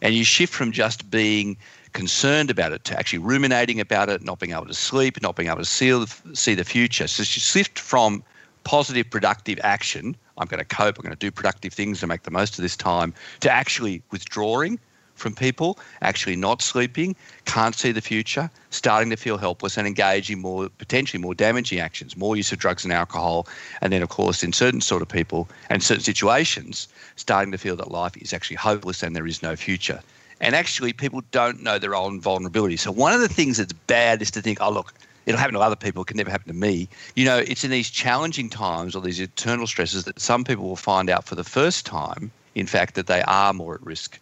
And 0.00 0.14
you 0.14 0.24
shift 0.24 0.54
from 0.54 0.70
just 0.70 1.10
being 1.10 1.56
concerned 1.92 2.50
about 2.50 2.72
it 2.72 2.84
to 2.84 2.98
actually 2.98 3.18
ruminating 3.18 3.80
about 3.80 4.08
it, 4.08 4.22
not 4.22 4.38
being 4.38 4.52
able 4.52 4.66
to 4.66 4.74
sleep, 4.74 5.20
not 5.22 5.36
being 5.36 5.48
able 5.48 5.58
to 5.58 5.64
see, 5.64 6.04
see 6.34 6.54
the 6.54 6.64
future. 6.64 7.06
So 7.06 7.22
you 7.22 7.24
shift 7.24 7.78
from 7.78 8.22
positive, 8.64 9.08
productive 9.10 9.58
action, 9.62 10.16
I'm 10.38 10.46
going 10.46 10.58
to 10.58 10.64
cope, 10.64 10.98
I'm 10.98 11.02
going 11.02 11.14
to 11.14 11.18
do 11.18 11.30
productive 11.30 11.72
things 11.72 12.00
to 12.00 12.06
make 12.06 12.22
the 12.22 12.30
most 12.30 12.58
of 12.58 12.62
this 12.62 12.76
time, 12.76 13.14
to 13.40 13.50
actually 13.50 14.02
withdrawing 14.10 14.78
from 15.14 15.34
people, 15.34 15.78
actually 16.00 16.34
not 16.34 16.62
sleeping, 16.62 17.14
can't 17.44 17.74
see 17.74 17.92
the 17.92 18.00
future, 18.00 18.50
starting 18.70 19.10
to 19.10 19.16
feel 19.16 19.36
helpless 19.36 19.76
and 19.76 19.86
engaging 19.86 20.40
more 20.40 20.68
potentially 20.78 21.20
more 21.20 21.34
damaging 21.34 21.78
actions, 21.78 22.16
more 22.16 22.36
use 22.36 22.50
of 22.52 22.58
drugs 22.58 22.84
and 22.84 22.92
alcohol, 22.92 23.46
and 23.82 23.92
then 23.92 24.02
of 24.02 24.08
course 24.08 24.42
in 24.42 24.52
certain 24.52 24.80
sort 24.80 25.02
of 25.02 25.08
people 25.08 25.48
and 25.68 25.82
certain 25.82 26.02
situations, 26.02 26.88
starting 27.16 27.52
to 27.52 27.58
feel 27.58 27.76
that 27.76 27.90
life 27.90 28.16
is 28.16 28.32
actually 28.32 28.56
hopeless 28.56 29.02
and 29.02 29.14
there 29.14 29.26
is 29.26 29.42
no 29.42 29.54
future. 29.54 30.00
And 30.40 30.54
actually, 30.54 30.92
people 30.92 31.22
don't 31.32 31.62
know 31.62 31.78
their 31.78 31.94
own 31.94 32.20
vulnerability. 32.20 32.76
So, 32.76 32.90
one 32.90 33.12
of 33.12 33.20
the 33.20 33.28
things 33.28 33.58
that's 33.58 33.72
bad 33.72 34.22
is 34.22 34.30
to 34.32 34.42
think, 34.42 34.58
oh, 34.60 34.70
look, 34.70 34.94
it'll 35.26 35.38
happen 35.38 35.54
to 35.54 35.60
other 35.60 35.76
people, 35.76 36.02
it 36.02 36.06
can 36.06 36.16
never 36.16 36.30
happen 36.30 36.48
to 36.48 36.58
me. 36.58 36.88
You 37.14 37.26
know, 37.26 37.38
it's 37.38 37.62
in 37.62 37.70
these 37.70 37.90
challenging 37.90 38.48
times 38.48 38.96
or 38.96 39.02
these 39.02 39.20
eternal 39.20 39.66
stresses 39.66 40.04
that 40.04 40.18
some 40.18 40.44
people 40.44 40.64
will 40.64 40.76
find 40.76 41.10
out 41.10 41.24
for 41.24 41.34
the 41.34 41.44
first 41.44 41.84
time, 41.84 42.30
in 42.54 42.66
fact, 42.66 42.94
that 42.94 43.06
they 43.06 43.22
are 43.22 43.52
more 43.52 43.74
at 43.74 43.84
risk. 43.84 44.18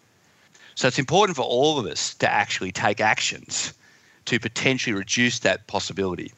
So, 0.74 0.88
it's 0.88 0.98
important 0.98 1.36
for 1.36 1.42
all 1.42 1.78
of 1.78 1.86
us 1.86 2.14
to 2.14 2.30
actually 2.30 2.72
take 2.72 3.00
actions 3.00 3.74
to 4.28 4.38
potentially 4.38 4.94
reduce 4.94 5.38
that 5.38 5.66
possibility. 5.68 6.30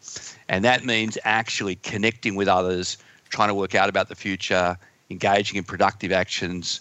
And 0.48 0.64
that 0.64 0.84
means 0.84 1.18
actually 1.24 1.74
connecting 1.76 2.36
with 2.36 2.46
others, 2.46 2.96
trying 3.30 3.48
to 3.48 3.54
work 3.54 3.74
out 3.74 3.88
about 3.88 4.08
the 4.08 4.14
future, 4.14 4.78
engaging 5.10 5.58
in 5.58 5.64
productive 5.64 6.12
actions, 6.12 6.80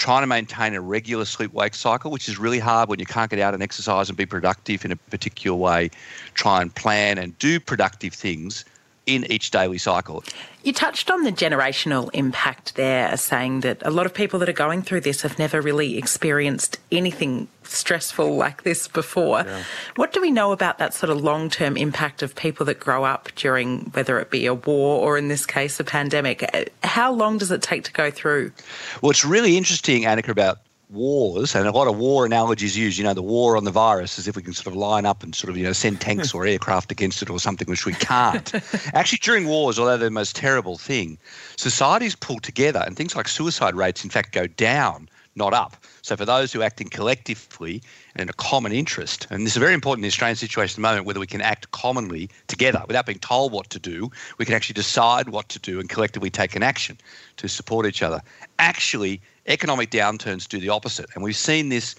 trying 0.00 0.22
to 0.22 0.26
maintain 0.26 0.74
a 0.74 0.80
regular 0.80 1.26
sleep 1.26 1.52
wake 1.52 1.74
cycle, 1.74 2.10
which 2.10 2.26
is 2.26 2.38
really 2.38 2.58
hard 2.58 2.88
when 2.88 2.98
you 2.98 3.04
can't 3.04 3.30
get 3.30 3.38
out 3.38 3.52
and 3.52 3.62
exercise 3.62 4.08
and 4.08 4.16
be 4.16 4.24
productive 4.24 4.82
in 4.82 4.90
a 4.90 4.96
particular 4.96 5.54
way. 5.54 5.90
Try 6.32 6.62
and 6.62 6.74
plan 6.74 7.18
and 7.18 7.38
do 7.38 7.60
productive 7.60 8.14
things 8.14 8.64
in 9.06 9.30
each 9.30 9.50
daily 9.50 9.78
cycle. 9.78 10.22
You 10.62 10.72
touched 10.74 11.10
on 11.10 11.22
the 11.22 11.32
generational 11.32 12.10
impact 12.12 12.74
there, 12.74 13.16
saying 13.16 13.60
that 13.60 13.78
a 13.82 13.90
lot 13.90 14.04
of 14.04 14.12
people 14.12 14.38
that 14.40 14.48
are 14.48 14.52
going 14.52 14.82
through 14.82 15.00
this 15.00 15.22
have 15.22 15.38
never 15.38 15.60
really 15.60 15.96
experienced 15.96 16.78
anything 16.92 17.48
stressful 17.62 18.36
like 18.36 18.62
this 18.62 18.86
before. 18.86 19.42
Yeah. 19.46 19.62
What 19.96 20.12
do 20.12 20.20
we 20.20 20.30
know 20.30 20.52
about 20.52 20.78
that 20.78 20.92
sort 20.92 21.10
of 21.10 21.22
long 21.22 21.48
term 21.48 21.76
impact 21.76 22.22
of 22.22 22.34
people 22.34 22.66
that 22.66 22.78
grow 22.78 23.04
up 23.04 23.30
during 23.36 23.86
whether 23.92 24.18
it 24.18 24.30
be 24.30 24.44
a 24.46 24.54
war 24.54 25.00
or 25.00 25.16
in 25.16 25.28
this 25.28 25.46
case 25.46 25.80
a 25.80 25.84
pandemic? 25.84 26.44
How 26.82 27.10
long 27.10 27.38
does 27.38 27.50
it 27.50 27.62
take 27.62 27.84
to 27.84 27.92
go 27.92 28.10
through? 28.10 28.52
Well, 29.00 29.10
it's 29.10 29.24
really 29.24 29.56
interesting, 29.56 30.02
Annika, 30.02 30.28
about 30.28 30.58
wars, 30.90 31.54
and 31.54 31.66
a 31.66 31.70
lot 31.72 31.88
of 31.88 31.96
war 31.96 32.26
analogies 32.26 32.76
used, 32.76 32.98
you 32.98 33.04
know, 33.04 33.14
the 33.14 33.22
war 33.22 33.56
on 33.56 33.64
the 33.64 33.70
virus, 33.70 34.18
as 34.18 34.26
if 34.26 34.36
we 34.36 34.42
can 34.42 34.52
sort 34.52 34.66
of 34.66 34.76
line 34.76 35.06
up 35.06 35.22
and 35.22 35.34
sort 35.34 35.50
of, 35.50 35.56
you 35.56 35.64
know, 35.64 35.72
send 35.72 36.00
tanks 36.00 36.34
or 36.34 36.46
aircraft 36.46 36.90
against 36.90 37.22
it 37.22 37.30
or 37.30 37.38
something, 37.38 37.68
which 37.68 37.86
we 37.86 37.94
can't. 37.94 38.54
Actually, 38.94 39.18
during 39.18 39.46
wars, 39.46 39.78
although 39.78 39.96
they're 39.96 40.08
the 40.08 40.10
most 40.10 40.36
terrible 40.36 40.76
thing, 40.76 41.18
societies 41.56 42.14
pull 42.16 42.40
together 42.40 42.82
and 42.86 42.96
things 42.96 43.14
like 43.14 43.28
suicide 43.28 43.74
rates, 43.74 44.04
in 44.04 44.10
fact, 44.10 44.32
go 44.32 44.46
down, 44.46 45.08
not 45.36 45.54
up. 45.54 45.76
So 46.02 46.16
for 46.16 46.24
those 46.24 46.52
who 46.52 46.60
are 46.60 46.64
acting 46.64 46.88
collectively 46.88 47.82
and 48.14 48.22
in 48.22 48.28
a 48.28 48.32
common 48.32 48.72
interest, 48.72 49.26
and 49.30 49.46
this 49.46 49.54
is 49.54 49.58
very 49.58 49.74
important 49.74 50.00
in 50.00 50.02
the 50.02 50.12
Australian 50.12 50.36
situation 50.36 50.74
at 50.74 50.76
the 50.76 50.82
moment, 50.82 51.06
whether 51.06 51.20
we 51.20 51.26
can 51.26 51.40
act 51.40 51.70
commonly 51.70 52.28
together 52.48 52.82
without 52.86 53.06
being 53.06 53.18
told 53.18 53.52
what 53.52 53.70
to 53.70 53.78
do, 53.78 54.10
we 54.38 54.44
can 54.44 54.54
actually 54.54 54.74
decide 54.74 55.28
what 55.28 55.48
to 55.50 55.58
do 55.58 55.78
and 55.78 55.88
collectively 55.88 56.30
take 56.30 56.56
an 56.56 56.62
action 56.62 56.98
to 57.36 57.48
support 57.48 57.86
each 57.86 58.02
other. 58.02 58.20
Actually, 58.58 59.20
economic 59.46 59.90
downturns 59.90 60.48
do 60.48 60.60
the 60.60 60.68
opposite. 60.68 61.06
And 61.14 61.22
we've 61.22 61.36
seen 61.36 61.68
this, 61.68 61.94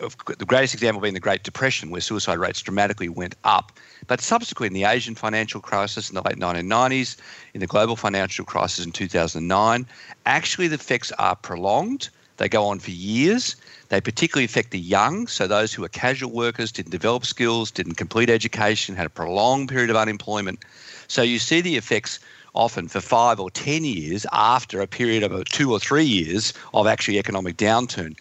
the 0.00 0.44
greatest 0.44 0.74
example 0.74 1.00
being 1.00 1.14
the 1.14 1.20
Great 1.20 1.42
Depression, 1.42 1.90
where 1.90 2.00
suicide 2.00 2.38
rates 2.38 2.62
dramatically 2.62 3.08
went 3.08 3.34
up. 3.44 3.72
But 4.06 4.20
subsequently, 4.20 4.78
in 4.78 4.84
the 4.84 4.90
Asian 4.90 5.14
financial 5.14 5.60
crisis 5.60 6.08
in 6.08 6.14
the 6.14 6.22
late 6.22 6.36
1990s, 6.36 7.16
in 7.54 7.60
the 7.60 7.66
global 7.66 7.96
financial 7.96 8.44
crisis 8.44 8.84
in 8.84 8.92
2009, 8.92 9.86
actually 10.26 10.68
the 10.68 10.74
effects 10.74 11.12
are 11.12 11.36
prolonged. 11.36 12.08
They 12.36 12.48
go 12.48 12.66
on 12.66 12.80
for 12.80 12.90
years. 12.90 13.56
They 13.90 14.00
particularly 14.00 14.44
affect 14.44 14.72
the 14.72 14.78
young, 14.78 15.28
so 15.28 15.46
those 15.46 15.72
who 15.72 15.84
are 15.84 15.88
casual 15.88 16.32
workers, 16.32 16.72
didn't 16.72 16.90
develop 16.90 17.24
skills, 17.24 17.70
didn't 17.70 17.94
complete 17.94 18.28
education, 18.28 18.96
had 18.96 19.06
a 19.06 19.10
prolonged 19.10 19.68
period 19.68 19.90
of 19.90 19.96
unemployment. 19.96 20.58
So 21.06 21.22
you 21.22 21.38
see 21.38 21.60
the 21.60 21.76
effects 21.76 22.18
often 22.54 22.88
for 22.88 23.00
five 23.00 23.40
or 23.40 23.50
10 23.50 23.84
years 23.84 24.26
after 24.32 24.80
a 24.80 24.86
period 24.86 25.22
of 25.22 25.44
two 25.46 25.72
or 25.72 25.80
three 25.80 26.04
years 26.04 26.52
of 26.72 26.86
actually 26.86 27.18
economic 27.18 27.56
downturn, 27.56 28.16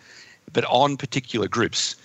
but 0.52 0.66
on 0.66 0.98
particular 0.98 1.48
groups. 1.48 1.96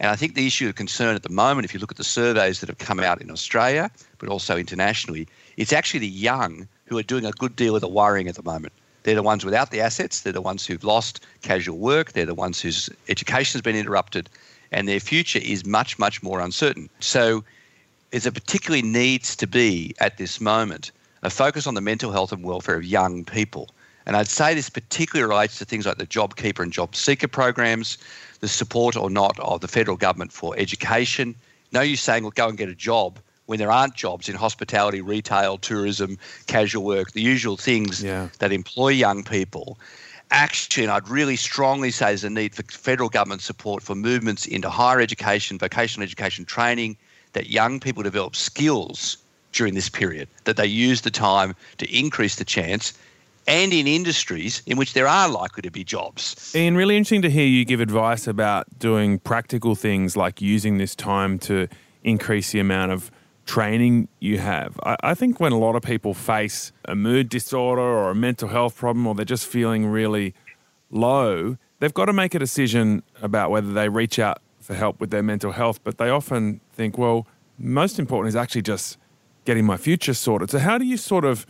And 0.00 0.10
I 0.10 0.16
think 0.16 0.34
the 0.34 0.46
issue 0.46 0.68
of 0.68 0.74
concern 0.74 1.16
at 1.16 1.22
the 1.22 1.30
moment, 1.30 1.64
if 1.64 1.74
you 1.74 1.80
look 1.80 1.90
at 1.90 1.96
the 1.96 2.04
surveys 2.04 2.60
that 2.60 2.68
have 2.68 2.78
come 2.78 3.00
out 3.00 3.20
in 3.20 3.30
Australia, 3.30 3.90
but 4.18 4.28
also 4.28 4.56
internationally, 4.56 5.26
it's 5.56 5.72
actually 5.72 6.00
the 6.00 6.08
young 6.08 6.68
who 6.84 6.98
are 6.98 7.02
doing 7.02 7.24
a 7.24 7.32
good 7.32 7.56
deal 7.56 7.74
of 7.74 7.80
the 7.80 7.88
worrying 7.88 8.28
at 8.28 8.36
the 8.36 8.42
moment. 8.42 8.72
They're 9.02 9.14
the 9.14 9.22
ones 9.22 9.44
without 9.44 9.70
the 9.70 9.80
assets, 9.80 10.20
they're 10.20 10.32
the 10.32 10.42
ones 10.42 10.66
who've 10.66 10.84
lost 10.84 11.20
casual 11.42 11.78
work, 11.78 12.12
they're 12.12 12.26
the 12.26 12.34
ones 12.34 12.60
whose 12.60 12.90
education 13.08 13.58
has 13.58 13.62
been 13.62 13.76
interrupted, 13.76 14.28
and 14.70 14.86
their 14.86 15.00
future 15.00 15.40
is 15.42 15.64
much, 15.64 15.98
much 15.98 16.22
more 16.22 16.40
uncertain. 16.40 16.90
So, 17.00 17.42
there's 18.10 18.26
a 18.26 18.32
particularly 18.32 18.82
needs 18.82 19.36
to 19.36 19.46
be 19.46 19.94
at 19.98 20.16
this 20.16 20.40
moment 20.40 20.92
a 21.22 21.30
focus 21.30 21.66
on 21.66 21.74
the 21.74 21.80
mental 21.80 22.12
health 22.12 22.32
and 22.32 22.44
welfare 22.44 22.76
of 22.76 22.84
young 22.84 23.24
people. 23.24 23.68
And 24.06 24.16
I'd 24.16 24.28
say 24.28 24.54
this 24.54 24.70
particularly 24.70 25.28
relates 25.28 25.58
to 25.58 25.64
things 25.64 25.84
like 25.86 25.98
the 25.98 26.06
JobKeeper 26.06 26.62
and 26.62 26.72
Job 26.72 26.96
Seeker 26.96 27.28
programs, 27.28 27.98
the 28.40 28.48
support 28.48 28.96
or 28.96 29.10
not 29.10 29.38
of 29.40 29.60
the 29.60 29.68
federal 29.68 29.96
government 29.96 30.32
for 30.32 30.54
education. 30.56 31.34
No 31.72 31.82
use 31.82 32.00
saying, 32.00 32.22
well, 32.22 32.32
go 32.34 32.48
and 32.48 32.56
get 32.56 32.68
a 32.68 32.74
job 32.74 33.18
when 33.46 33.58
there 33.58 33.70
aren't 33.70 33.94
jobs 33.94 34.28
in 34.28 34.36
hospitality, 34.36 35.00
retail, 35.00 35.58
tourism, 35.58 36.18
casual 36.46 36.84
work, 36.84 37.12
the 37.12 37.20
usual 37.22 37.56
things 37.56 38.02
Yeah. 38.02 38.28
that 38.38 38.52
employ 38.52 38.88
young 38.88 39.24
people. 39.24 39.78
Actually, 40.30 40.84
and 40.84 40.92
I'd 40.92 41.08
really 41.08 41.36
strongly 41.36 41.90
say 41.90 42.06
there's 42.06 42.24
a 42.24 42.30
need 42.30 42.54
for 42.54 42.62
federal 42.62 43.08
government 43.08 43.40
support 43.40 43.82
for 43.82 43.94
movements 43.94 44.46
into 44.46 44.68
higher 44.68 45.00
education, 45.00 45.58
vocational 45.58 46.04
education 46.04 46.44
training, 46.44 46.96
that 47.32 47.48
young 47.48 47.80
people 47.80 48.02
develop 48.02 48.36
skills 48.36 49.16
during 49.52 49.74
this 49.74 49.88
period, 49.88 50.28
that 50.44 50.56
they 50.56 50.66
use 50.66 51.02
the 51.02 51.10
time 51.10 51.54
to 51.78 51.98
increase 51.98 52.36
the 52.36 52.44
chance, 52.44 52.92
and 53.46 53.72
in 53.72 53.86
industries 53.86 54.62
in 54.66 54.76
which 54.76 54.92
there 54.92 55.08
are 55.08 55.28
likely 55.28 55.62
to 55.62 55.70
be 55.70 55.82
jobs. 55.82 56.54
Ian, 56.54 56.76
really 56.76 56.96
interesting 56.96 57.22
to 57.22 57.30
hear 57.30 57.46
you 57.46 57.64
give 57.64 57.80
advice 57.80 58.26
about 58.26 58.66
doing 58.78 59.18
practical 59.18 59.74
things 59.74 60.16
like 60.16 60.42
using 60.42 60.78
this 60.78 60.94
time 60.94 61.38
to 61.40 61.66
increase 62.04 62.52
the 62.52 62.60
amount 62.60 62.92
of 62.92 63.10
training 63.46 64.08
you 64.20 64.38
have. 64.38 64.78
I, 64.84 64.96
I 65.02 65.14
think 65.14 65.40
when 65.40 65.52
a 65.52 65.58
lot 65.58 65.74
of 65.74 65.82
people 65.82 66.12
face 66.12 66.70
a 66.84 66.94
mood 66.94 67.30
disorder 67.30 67.80
or 67.80 68.10
a 68.10 68.14
mental 68.14 68.48
health 68.48 68.76
problem 68.76 69.06
or 69.06 69.14
they're 69.14 69.24
just 69.24 69.46
feeling 69.46 69.86
really 69.86 70.34
low, 70.90 71.56
they've 71.80 71.94
got 71.94 72.04
to 72.04 72.12
make 72.12 72.34
a 72.34 72.38
decision 72.38 73.02
about 73.22 73.50
whether 73.50 73.72
they 73.72 73.88
reach 73.88 74.18
out 74.18 74.40
for 74.60 74.74
help 74.74 75.00
with 75.00 75.10
their 75.10 75.22
mental 75.22 75.52
health. 75.52 75.82
But 75.82 75.96
they 75.96 76.10
often 76.10 76.60
think, 76.72 76.98
well, 76.98 77.26
most 77.58 77.98
important 77.98 78.28
is 78.28 78.36
actually 78.36 78.62
just 78.62 78.98
getting 79.48 79.64
my 79.64 79.78
future 79.78 80.12
sorted. 80.12 80.50
So, 80.50 80.58
how 80.58 80.76
do 80.76 80.84
you 80.84 80.98
sort 80.98 81.24
of 81.24 81.46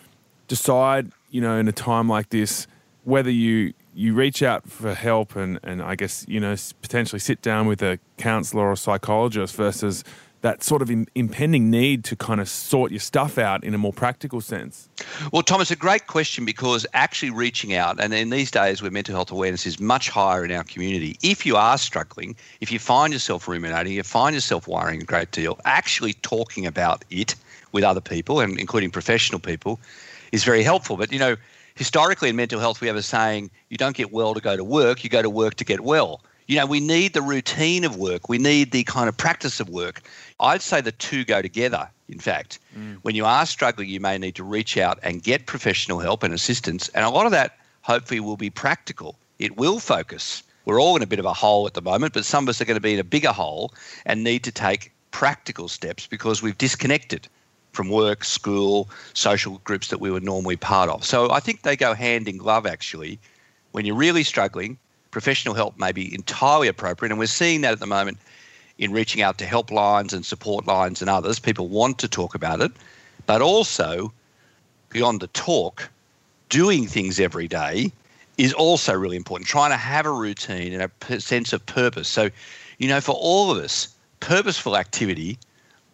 decide, 0.47 1.11
you 1.31 1.40
know, 1.40 1.57
in 1.57 1.67
a 1.67 1.73
time 1.73 2.09
like 2.09 2.31
this, 2.31 2.69
whether 3.02 3.28
you 3.28 3.75
you 3.93 4.14
reach 4.14 4.40
out 4.40 4.71
for 4.71 4.95
help 4.95 5.35
and, 5.35 5.59
and 5.64 5.83
I 5.83 5.97
guess, 5.97 6.25
you 6.28 6.38
know, 6.38 6.55
potentially 6.81 7.19
sit 7.19 7.43
down 7.43 7.67
with 7.67 7.83
a 7.83 7.99
counselor 8.17 8.71
or 8.71 8.76
psychologist 8.76 9.57
versus 9.57 10.05
that 10.43 10.62
sort 10.62 10.83
of 10.83 10.93
im- 10.93 11.09
impending 11.17 11.69
need 11.69 12.05
to 12.05 12.14
kind 12.14 12.40
of 12.40 12.49
sort 12.49 12.93
your 12.93 13.00
stuff 13.00 13.37
out 13.37 13.64
in 13.64 13.75
a 13.75 13.78
more 13.78 13.93
practical 13.93 14.40
sense? 14.40 14.88
Well, 15.33 15.43
Thomas, 15.43 15.73
a 15.73 15.76
great 15.76 16.07
question 16.07 16.45
because 16.45 16.87
actually 16.95 17.31
reaching 17.31 17.75
out, 17.75 18.00
and 18.00 18.14
in 18.14 18.31
these 18.31 18.52
days 18.52 18.81
where 18.81 18.93
mental 18.93 19.17
health 19.17 19.33
awareness 19.33 19.67
is 19.67 19.81
much 19.81 20.09
higher 20.09 20.45
in 20.45 20.52
our 20.52 20.62
community, 20.62 21.19
if 21.21 21.45
you 21.45 21.57
are 21.57 21.76
struggling, 21.76 22.37
if 22.61 22.71
you 22.71 22.78
find 22.78 23.12
yourself 23.12 23.49
ruminating, 23.49 23.95
you 23.95 24.05
find 24.05 24.37
yourself 24.37 24.69
worrying 24.69 25.02
a 25.02 25.05
great 25.05 25.33
deal, 25.33 25.59
actually 25.64 26.12
talking 26.12 26.64
about 26.67 27.05
it 27.11 27.35
with 27.73 27.85
other 27.85 28.01
people, 28.01 28.41
and 28.41 28.59
including 28.59 28.91
professional 28.91 29.41
people, 29.41 29.81
is 30.33 30.45
very 30.45 30.63
helpful. 30.63 30.97
But, 30.97 31.13
you 31.13 31.19
know, 31.19 31.37
historically 31.75 32.29
in 32.29 32.37
mental 32.37 32.61
health, 32.61 32.81
we 32.81 32.87
have 32.89 32.97
a 32.97 33.03
saying, 33.03 33.51
you 33.69 33.77
don't 33.77 33.97
get 33.97 34.13
well 34.13 34.35
to 34.35 34.41
go 34.41 34.57
to 34.57 34.65
work, 34.65 35.05
you 35.05 35.11
go 35.11 35.23
to 35.23 35.31
work 35.31 35.55
to 35.55 35.65
get 35.65 35.81
well. 35.81 36.21
You 36.49 36.57
know, 36.57 36.67
we 36.67 36.81
need 36.81 37.13
the 37.13 37.23
routine 37.23 37.85
of 37.85 37.97
work. 37.97 38.31
We 38.31 38.39
need 38.39 38.73
the 38.73 38.83
kind 38.85 39.09
of 39.09 39.17
practice 39.17 39.61
of 39.61 39.69
work. 39.69 40.01
I'd 40.41 40.63
say 40.63 40.81
the 40.81 40.93
two 40.93 41.25
go 41.25 41.43
together, 41.43 41.89
in 42.09 42.19
fact. 42.19 42.59
Mm. 42.77 42.97
When 43.03 43.15
you 43.15 43.27
are 43.27 43.45
struggling, 43.45 43.91
you 43.91 44.01
may 44.01 44.17
need 44.17 44.35
to 44.37 44.45
reach 44.45 44.79
out 44.79 44.99
and 45.03 45.23
get 45.23 45.45
professional 45.45 45.99
help 45.99 46.23
and 46.23 46.33
assistance. 46.33 46.89
And 46.95 47.05
a 47.05 47.11
lot 47.11 47.27
of 47.27 47.33
that, 47.33 47.59
hopefully, 47.83 48.21
will 48.21 48.39
be 48.39 48.49
practical. 48.49 49.19
It 49.39 49.59
will 49.59 49.79
focus. 49.79 50.43
We're 50.65 50.81
all 50.81 50.97
in 50.97 51.03
a 51.03 51.07
bit 51.07 51.19
of 51.19 51.27
a 51.27 51.35
hole 51.35 51.67
at 51.67 51.75
the 51.75 51.83
moment, 51.83 52.15
but 52.15 52.25
some 52.25 52.45
of 52.45 52.49
us 52.49 52.61
are 52.63 52.65
going 52.65 52.77
to 52.77 52.81
be 52.81 52.95
in 52.95 52.99
a 52.99 53.05
bigger 53.05 53.33
hole 53.33 53.75
and 54.07 54.25
need 54.25 54.43
to 54.45 54.53
take 54.53 54.91
practical 55.11 55.69
steps 55.69 56.07
because 56.07 56.43
we've 56.43 56.59
disconnected 56.59 57.29
from 57.79 57.91
work, 57.91 58.25
school, 58.25 58.91
social 59.15 59.61
groups 59.63 59.87
that 59.87 60.01
we 60.01 60.11
were 60.11 60.19
normally 60.19 60.57
part 60.57 60.91
of. 60.91 61.05
So 61.05 61.31
I 61.31 61.39
think 61.39 61.63
they 61.63 61.77
go 61.77 61.95
hand 61.95 62.27
in 62.27 62.37
glove, 62.37 62.67
actually. 62.67 63.21
When 63.71 63.85
you're 63.87 63.95
really 63.95 64.25
struggling, 64.25 64.77
professional 65.13 65.55
help 65.55 65.79
may 65.79 65.93
be 65.93 66.13
entirely 66.13 66.67
appropriate. 66.67 67.13
And 67.13 67.21
we're 67.21 67.27
seeing 67.27 67.61
that 67.61 67.71
at 67.71 67.79
the 67.79 67.87
moment 67.87 68.19
in 68.79 68.91
reaching 68.91 69.23
out 69.23 69.39
to 69.39 69.45
helplines 69.45 70.13
and 70.13 70.27
support 70.27 70.67
lines 70.67 71.01
and 71.01 71.09
others. 71.09 71.39
People 71.39 71.69
want 71.69 72.01
to 72.01 72.09
talk 72.09 72.35
about 72.35 72.61
it, 72.61 72.73
but 73.27 73.41
also 73.41 74.13
beyond 74.91 75.21
the 75.21 75.29
talk, 75.29 75.89
doing 76.49 76.85
things 76.89 77.21
every 77.21 77.47
day 77.47 77.93
is 78.39 78.53
also 78.55 78.93
really 78.93 79.17
important. 79.17 79.47
Trying 79.47 79.71
to 79.71 79.77
have 79.77 80.05
a 80.05 80.11
routine 80.11 80.73
and 80.73 80.91
a 81.11 81.21
sense 81.21 81.53
of 81.53 81.65
purpose. 81.67 82.09
So, 82.09 82.29
you 82.79 82.89
know, 82.89 83.01
for 83.01 83.15
all 83.15 83.53
of 83.53 83.59
us, 83.59 83.87
purposeful 84.19 84.77
activity 84.77 85.39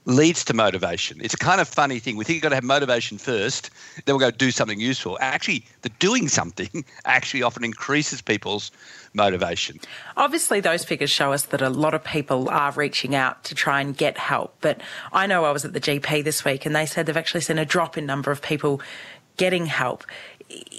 leads 0.06 0.44
to 0.44 0.54
motivation. 0.54 1.20
It's 1.20 1.34
a 1.34 1.38
kind 1.38 1.60
of 1.60 1.68
funny 1.68 1.98
thing. 1.98 2.16
We 2.16 2.24
think 2.24 2.34
you've 2.34 2.42
got 2.42 2.50
to 2.50 2.54
have 2.56 2.64
motivation 2.64 3.18
first, 3.18 3.70
then 4.04 4.14
we'll 4.14 4.30
go 4.30 4.30
do 4.30 4.50
something 4.50 4.78
useful. 4.78 5.16
Actually, 5.20 5.64
the 5.82 5.88
doing 5.98 6.28
something 6.28 6.84
actually 7.04 7.42
often 7.42 7.64
increases 7.64 8.20
people's 8.20 8.70
motivation. 9.14 9.80
Obviously, 10.16 10.60
those 10.60 10.84
figures 10.84 11.10
show 11.10 11.32
us 11.32 11.44
that 11.46 11.62
a 11.62 11.70
lot 11.70 11.94
of 11.94 12.04
people 12.04 12.48
are 12.50 12.72
reaching 12.72 13.14
out 13.14 13.44
to 13.44 13.54
try 13.54 13.80
and 13.80 13.96
get 13.96 14.18
help. 14.18 14.54
But 14.60 14.80
I 15.12 15.26
know 15.26 15.44
I 15.44 15.52
was 15.52 15.64
at 15.64 15.72
the 15.72 15.80
GP 15.80 16.24
this 16.24 16.44
week 16.44 16.66
and 16.66 16.76
they 16.76 16.86
said 16.86 17.06
they've 17.06 17.16
actually 17.16 17.40
seen 17.42 17.58
a 17.58 17.64
drop 17.64 17.96
in 17.96 18.04
number 18.04 18.30
of 18.30 18.42
people 18.42 18.80
getting 19.36 19.66
help. 19.66 20.04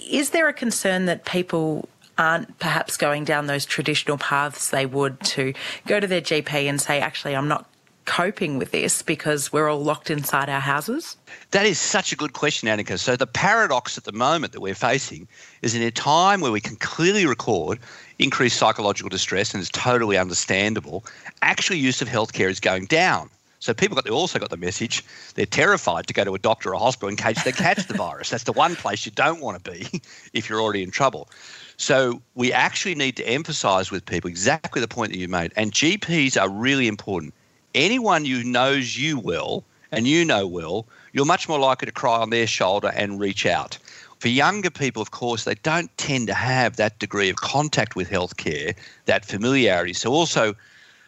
Is 0.08 0.30
there 0.30 0.48
a 0.48 0.52
concern 0.52 1.06
that 1.06 1.24
people 1.24 1.88
aren't 2.18 2.58
perhaps 2.58 2.96
going 2.96 3.24
down 3.24 3.46
those 3.46 3.66
traditional 3.66 4.16
paths 4.16 4.70
they 4.70 4.86
would 4.86 5.20
to 5.20 5.52
go 5.86 6.00
to 6.00 6.06
their 6.06 6.22
GP 6.22 6.66
and 6.66 6.80
say, 6.80 7.00
actually, 7.00 7.36
I'm 7.36 7.48
not 7.48 7.66
coping 8.06 8.58
with 8.58 8.70
this 8.70 9.02
because 9.02 9.52
we're 9.52 9.68
all 9.68 9.82
locked 9.82 10.10
inside 10.10 10.48
our 10.48 10.60
houses? 10.60 11.16
That 11.50 11.66
is 11.66 11.78
such 11.78 12.12
a 12.12 12.16
good 12.16 12.32
question, 12.32 12.68
Annika. 12.68 12.98
So 12.98 13.16
the 13.16 13.26
paradox 13.26 13.98
at 13.98 14.04
the 14.04 14.12
moment 14.12 14.52
that 14.52 14.60
we're 14.60 14.74
facing 14.74 15.28
is 15.62 15.74
in 15.74 15.82
a 15.82 15.90
time 15.90 16.40
where 16.40 16.52
we 16.52 16.60
can 16.60 16.76
clearly 16.76 17.26
record 17.26 17.78
increased 18.18 18.56
psychological 18.56 19.10
distress 19.10 19.52
and 19.52 19.60
it's 19.60 19.70
totally 19.70 20.16
understandable, 20.16 21.04
actually 21.42 21.78
use 21.78 22.00
of 22.00 22.08
healthcare 22.08 22.48
is 22.48 22.60
going 22.60 22.86
down. 22.86 23.28
So 23.58 23.74
people 23.74 23.94
got 23.94 24.04
they 24.04 24.10
also 24.10 24.38
got 24.38 24.50
the 24.50 24.56
message 24.56 25.04
they're 25.34 25.46
terrified 25.46 26.06
to 26.06 26.14
go 26.14 26.24
to 26.24 26.34
a 26.34 26.38
doctor 26.38 26.70
or 26.70 26.74
a 26.74 26.78
hospital 26.78 27.08
in 27.08 27.16
case 27.16 27.42
they 27.42 27.52
catch 27.52 27.86
the 27.86 27.94
virus. 28.06 28.30
That's 28.30 28.44
the 28.44 28.52
one 28.52 28.76
place 28.76 29.04
you 29.04 29.12
don't 29.12 29.40
want 29.40 29.62
to 29.62 29.70
be 29.70 30.00
if 30.32 30.48
you're 30.48 30.60
already 30.60 30.82
in 30.82 30.90
trouble. 30.90 31.28
So 31.76 32.22
we 32.34 32.52
actually 32.52 32.94
need 32.94 33.16
to 33.16 33.28
emphasize 33.28 33.90
with 33.90 34.06
people 34.06 34.30
exactly 34.30 34.80
the 34.80 34.88
point 34.88 35.12
that 35.12 35.18
you 35.18 35.28
made. 35.28 35.52
And 35.56 35.72
GPs 35.72 36.40
are 36.40 36.48
really 36.48 36.86
important. 36.86 37.34
Anyone 37.74 38.24
who 38.24 38.42
knows 38.42 38.96
you 38.96 39.18
well 39.18 39.64
and 39.92 40.06
you 40.06 40.24
know 40.24 40.46
well, 40.46 40.86
you're 41.12 41.24
much 41.24 41.48
more 41.48 41.58
likely 41.58 41.86
to 41.86 41.92
cry 41.92 42.18
on 42.18 42.30
their 42.30 42.46
shoulder 42.46 42.92
and 42.94 43.20
reach 43.20 43.46
out. 43.46 43.78
For 44.18 44.28
younger 44.28 44.70
people, 44.70 45.02
of 45.02 45.10
course, 45.10 45.44
they 45.44 45.54
don't 45.56 45.96
tend 45.98 46.26
to 46.28 46.34
have 46.34 46.76
that 46.76 46.98
degree 46.98 47.28
of 47.28 47.36
contact 47.36 47.96
with 47.96 48.10
healthcare, 48.10 48.74
that 49.04 49.24
familiarity. 49.24 49.92
So 49.92 50.12
also 50.12 50.54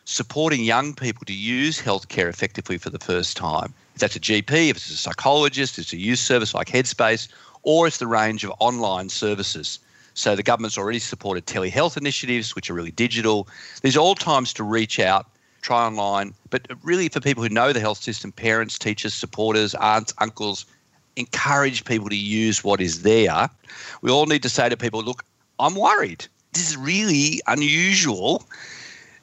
supporting 0.04 0.64
young 0.64 0.94
people 0.94 1.24
to 1.26 1.34
use 1.34 1.80
healthcare 1.80 2.28
effectively 2.28 2.78
for 2.78 2.90
the 2.90 2.98
first 2.98 3.36
time. 3.36 3.74
If 3.94 4.00
that's 4.00 4.16
a 4.16 4.20
GP, 4.20 4.70
if 4.70 4.76
it's 4.76 4.90
a 4.90 4.96
psychologist, 4.96 5.78
if 5.78 5.84
it's 5.84 5.92
a 5.92 5.98
youth 5.98 6.18
service 6.18 6.54
like 6.54 6.68
Headspace, 6.68 7.28
or 7.62 7.86
it's 7.86 7.98
the 7.98 8.06
range 8.06 8.44
of 8.44 8.52
online 8.58 9.08
services. 9.08 9.78
So 10.14 10.34
the 10.34 10.42
government's 10.42 10.78
already 10.78 10.98
supported 10.98 11.46
telehealth 11.46 11.96
initiatives, 11.96 12.54
which 12.54 12.70
are 12.70 12.74
really 12.74 12.90
digital. 12.90 13.48
These 13.82 13.96
are 13.96 14.00
all 14.00 14.14
times 14.14 14.52
to 14.54 14.64
reach 14.64 14.98
out, 14.98 15.26
try 15.60 15.84
online, 15.84 16.34
but 16.50 16.66
really 16.82 17.08
for 17.08 17.20
people 17.20 17.42
who 17.42 17.48
know 17.48 17.72
the 17.72 17.80
health 17.80 17.98
system, 17.98 18.32
parents, 18.32 18.78
teachers, 18.78 19.14
supporters, 19.14 19.74
aunts, 19.76 20.14
uncles, 20.18 20.66
encourage 21.16 21.84
people 21.84 22.08
to 22.08 22.16
use 22.16 22.62
what 22.62 22.80
is 22.80 23.02
there. 23.02 23.48
We 24.02 24.10
all 24.10 24.26
need 24.26 24.42
to 24.42 24.48
say 24.48 24.68
to 24.68 24.76
people, 24.76 25.02
look, 25.02 25.24
I'm 25.58 25.74
worried. 25.74 26.26
This 26.52 26.70
is 26.70 26.76
really 26.76 27.40
unusual 27.46 28.46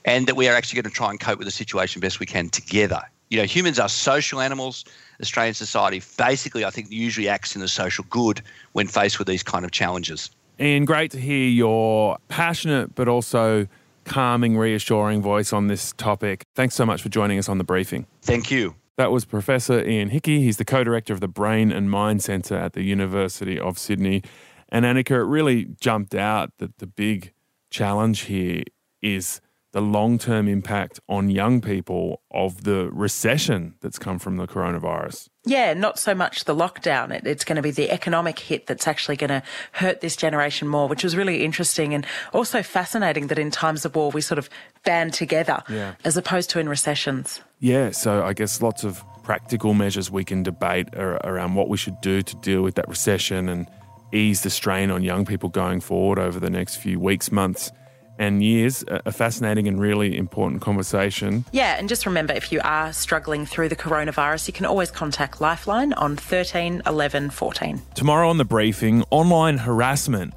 and 0.03 0.27
that 0.27 0.35
we 0.35 0.47
are 0.47 0.55
actually 0.55 0.81
going 0.81 0.91
to 0.91 0.95
try 0.95 1.09
and 1.09 1.19
cope 1.19 1.39
with 1.39 1.47
the 1.47 1.51
situation 1.51 1.99
best 1.99 2.19
we 2.19 2.25
can 2.25 2.49
together. 2.49 3.01
You 3.29 3.39
know, 3.39 3.45
humans 3.45 3.79
are 3.79 3.89
social 3.89 4.39
animals. 4.39 4.85
Australian 5.19 5.55
society 5.55 6.01
basically, 6.17 6.63
I 6.63 6.69
think, 6.69 6.91
usually 6.91 7.27
acts 7.27 7.55
in 7.55 7.61
the 7.61 7.67
social 7.67 8.05
good 8.09 8.41
when 8.73 8.87
faced 8.87 9.17
with 9.17 9.27
these 9.27 9.41
kind 9.41 9.65
of 9.65 9.71
challenges. 9.71 10.29
Ian, 10.59 10.85
great 10.85 11.11
to 11.11 11.19
hear 11.19 11.47
your 11.47 12.17
passionate 12.27 12.95
but 12.95 13.07
also 13.07 13.67
calming, 14.05 14.57
reassuring 14.57 15.21
voice 15.21 15.51
on 15.51 15.67
this 15.67 15.93
topic. 15.93 16.45
Thanks 16.55 16.75
so 16.75 16.85
much 16.85 17.01
for 17.01 17.09
joining 17.09 17.37
us 17.37 17.49
on 17.49 17.57
the 17.57 17.63
briefing. 17.63 18.07
Thank 18.21 18.51
you. 18.51 18.75
That 18.97 19.11
was 19.11 19.25
Professor 19.25 19.85
Ian 19.85 20.09
Hickie. 20.09 20.41
He's 20.41 20.57
the 20.57 20.65
co 20.65 20.83
director 20.83 21.11
of 21.11 21.19
the 21.19 21.27
Brain 21.27 21.71
and 21.71 21.91
Mind 21.91 22.23
Centre 22.23 22.55
at 22.55 22.73
the 22.73 22.83
University 22.83 23.59
of 23.59 23.77
Sydney. 23.77 24.23
And 24.69 24.85
Annika, 24.85 25.11
it 25.11 25.25
really 25.25 25.65
jumped 25.81 26.15
out 26.15 26.51
that 26.59 26.77
the 26.77 26.87
big 26.87 27.33
challenge 27.69 28.21
here 28.21 28.63
is 29.01 29.41
the 29.73 29.81
long 29.81 30.17
term 30.17 30.47
impact 30.47 31.01
on 31.09 31.29
young 31.29 31.59
people 31.59 32.21
of 32.31 32.63
the 32.63 32.89
recession 32.91 33.75
that's 33.81 33.99
come 33.99 34.17
from 34.17 34.37
the 34.37 34.47
coronavirus. 34.47 35.27
Yeah, 35.45 35.73
not 35.73 35.99
so 35.99 36.15
much 36.15 36.45
the 36.45 36.55
lockdown. 36.55 37.11
It, 37.11 37.27
it's 37.27 37.43
going 37.45 37.55
to 37.57 37.61
be 37.61 37.71
the 37.71 37.91
economic 37.91 38.39
hit 38.39 38.65
that's 38.67 38.87
actually 38.87 39.15
going 39.15 39.29
to 39.29 39.43
hurt 39.73 40.01
this 40.01 40.15
generation 40.15 40.67
more, 40.67 40.87
which 40.87 41.03
was 41.03 41.15
really 41.15 41.43
interesting 41.45 41.93
and 41.93 42.05
also 42.33 42.63
fascinating 42.63 43.27
that 43.27 43.37
in 43.39 43.51
times 43.51 43.85
of 43.85 43.95
war 43.95 44.11
we 44.11 44.21
sort 44.21 44.39
of 44.39 44.49
band 44.83 45.13
together 45.13 45.61
Yeah. 45.69 45.93
as 46.03 46.17
opposed 46.17 46.49
to 46.51 46.59
in 46.59 46.67
recessions. 46.67 47.41
Yeah, 47.59 47.91
so 47.91 48.23
I 48.25 48.33
guess 48.33 48.61
lots 48.61 48.83
of 48.83 49.03
practical 49.23 49.73
measures 49.73 50.11
we 50.11 50.23
can 50.23 50.43
debate 50.43 50.89
ar- 50.95 51.19
around 51.23 51.55
what 51.55 51.69
we 51.69 51.77
should 51.77 51.99
do 52.01 52.21
to 52.21 52.35
deal 52.37 52.61
with 52.61 52.75
that 52.75 52.87
recession 52.87 53.49
and 53.49 53.67
ease 54.11 54.41
the 54.43 54.49
strain 54.49 54.91
on 54.91 55.03
young 55.03 55.25
people 55.25 55.49
going 55.49 55.81
forward 55.81 56.19
over 56.19 56.39
the 56.39 56.49
next 56.49 56.75
few 56.77 56.99
weeks, 56.99 57.31
months, 57.31 57.71
and 58.17 58.43
years. 58.43 58.83
A 58.87 59.11
fascinating 59.11 59.67
and 59.67 59.79
really 59.79 60.17
important 60.17 60.61
conversation. 60.61 61.45
Yeah, 61.51 61.77
and 61.77 61.89
just 61.89 62.05
remember 62.05 62.33
if 62.33 62.51
you 62.51 62.61
are 62.63 62.93
struggling 62.93 63.45
through 63.45 63.69
the 63.69 63.75
coronavirus, 63.75 64.47
you 64.47 64.53
can 64.53 64.65
always 64.65 64.91
contact 64.91 65.41
Lifeline 65.41 65.93
on 65.93 66.15
13 66.15 66.81
11 66.85 67.29
14. 67.29 67.81
Tomorrow 67.93 68.29
on 68.29 68.37
the 68.37 68.45
briefing, 68.45 69.03
online 69.11 69.57
harassment. 69.57 70.33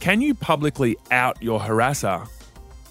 Can 0.00 0.20
you 0.20 0.34
publicly 0.34 0.96
out 1.10 1.42
your 1.42 1.60
harasser 1.60 2.28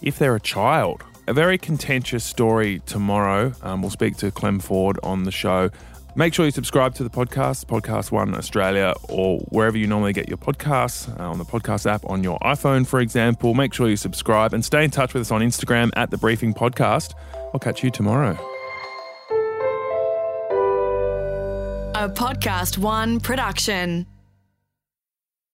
if 0.01 0.17
they're 0.17 0.35
a 0.35 0.39
child? 0.39 1.03
A 1.27 1.33
very 1.33 1.57
contentious 1.57 2.23
story 2.23 2.81
tomorrow. 2.85 3.53
Um, 3.61 3.81
we'll 3.81 3.91
speak 3.91 4.17
to 4.17 4.31
Clem 4.31 4.59
Ford 4.59 4.99
on 5.03 5.23
the 5.23 5.31
show. 5.31 5.69
Make 6.15 6.33
sure 6.33 6.45
you 6.45 6.51
subscribe 6.51 6.93
to 6.95 7.03
the 7.03 7.09
podcast, 7.09 7.65
Podcast 7.65 8.11
One 8.11 8.35
Australia, 8.35 8.93
or 9.09 9.39
wherever 9.49 9.77
you 9.77 9.87
normally 9.87 10.13
get 10.13 10.27
your 10.27 10.37
podcasts, 10.37 11.09
uh, 11.19 11.23
on 11.23 11.39
the 11.39 11.45
podcast 11.45 11.89
app 11.89 12.05
on 12.07 12.23
your 12.23 12.37
iPhone, 12.39 12.85
for 12.85 12.99
example. 12.99 13.55
Make 13.55 13.73
sure 13.73 13.89
you 13.89 13.97
subscribe 13.97 14.53
and 14.53 14.63
stay 14.63 14.83
in 14.83 14.91
touch 14.91 15.15
with 15.15 15.21
us 15.21 15.31
on 15.31 15.41
Instagram 15.41 15.89
at 15.95 16.11
The 16.11 16.17
Briefing 16.17 16.53
Podcast. 16.53 17.15
I'll 17.53 17.59
catch 17.59 17.83
you 17.83 17.89
tomorrow. 17.89 18.37
A 21.95 22.09
Podcast 22.09 22.77
One 22.77 23.19
production. 23.19 24.05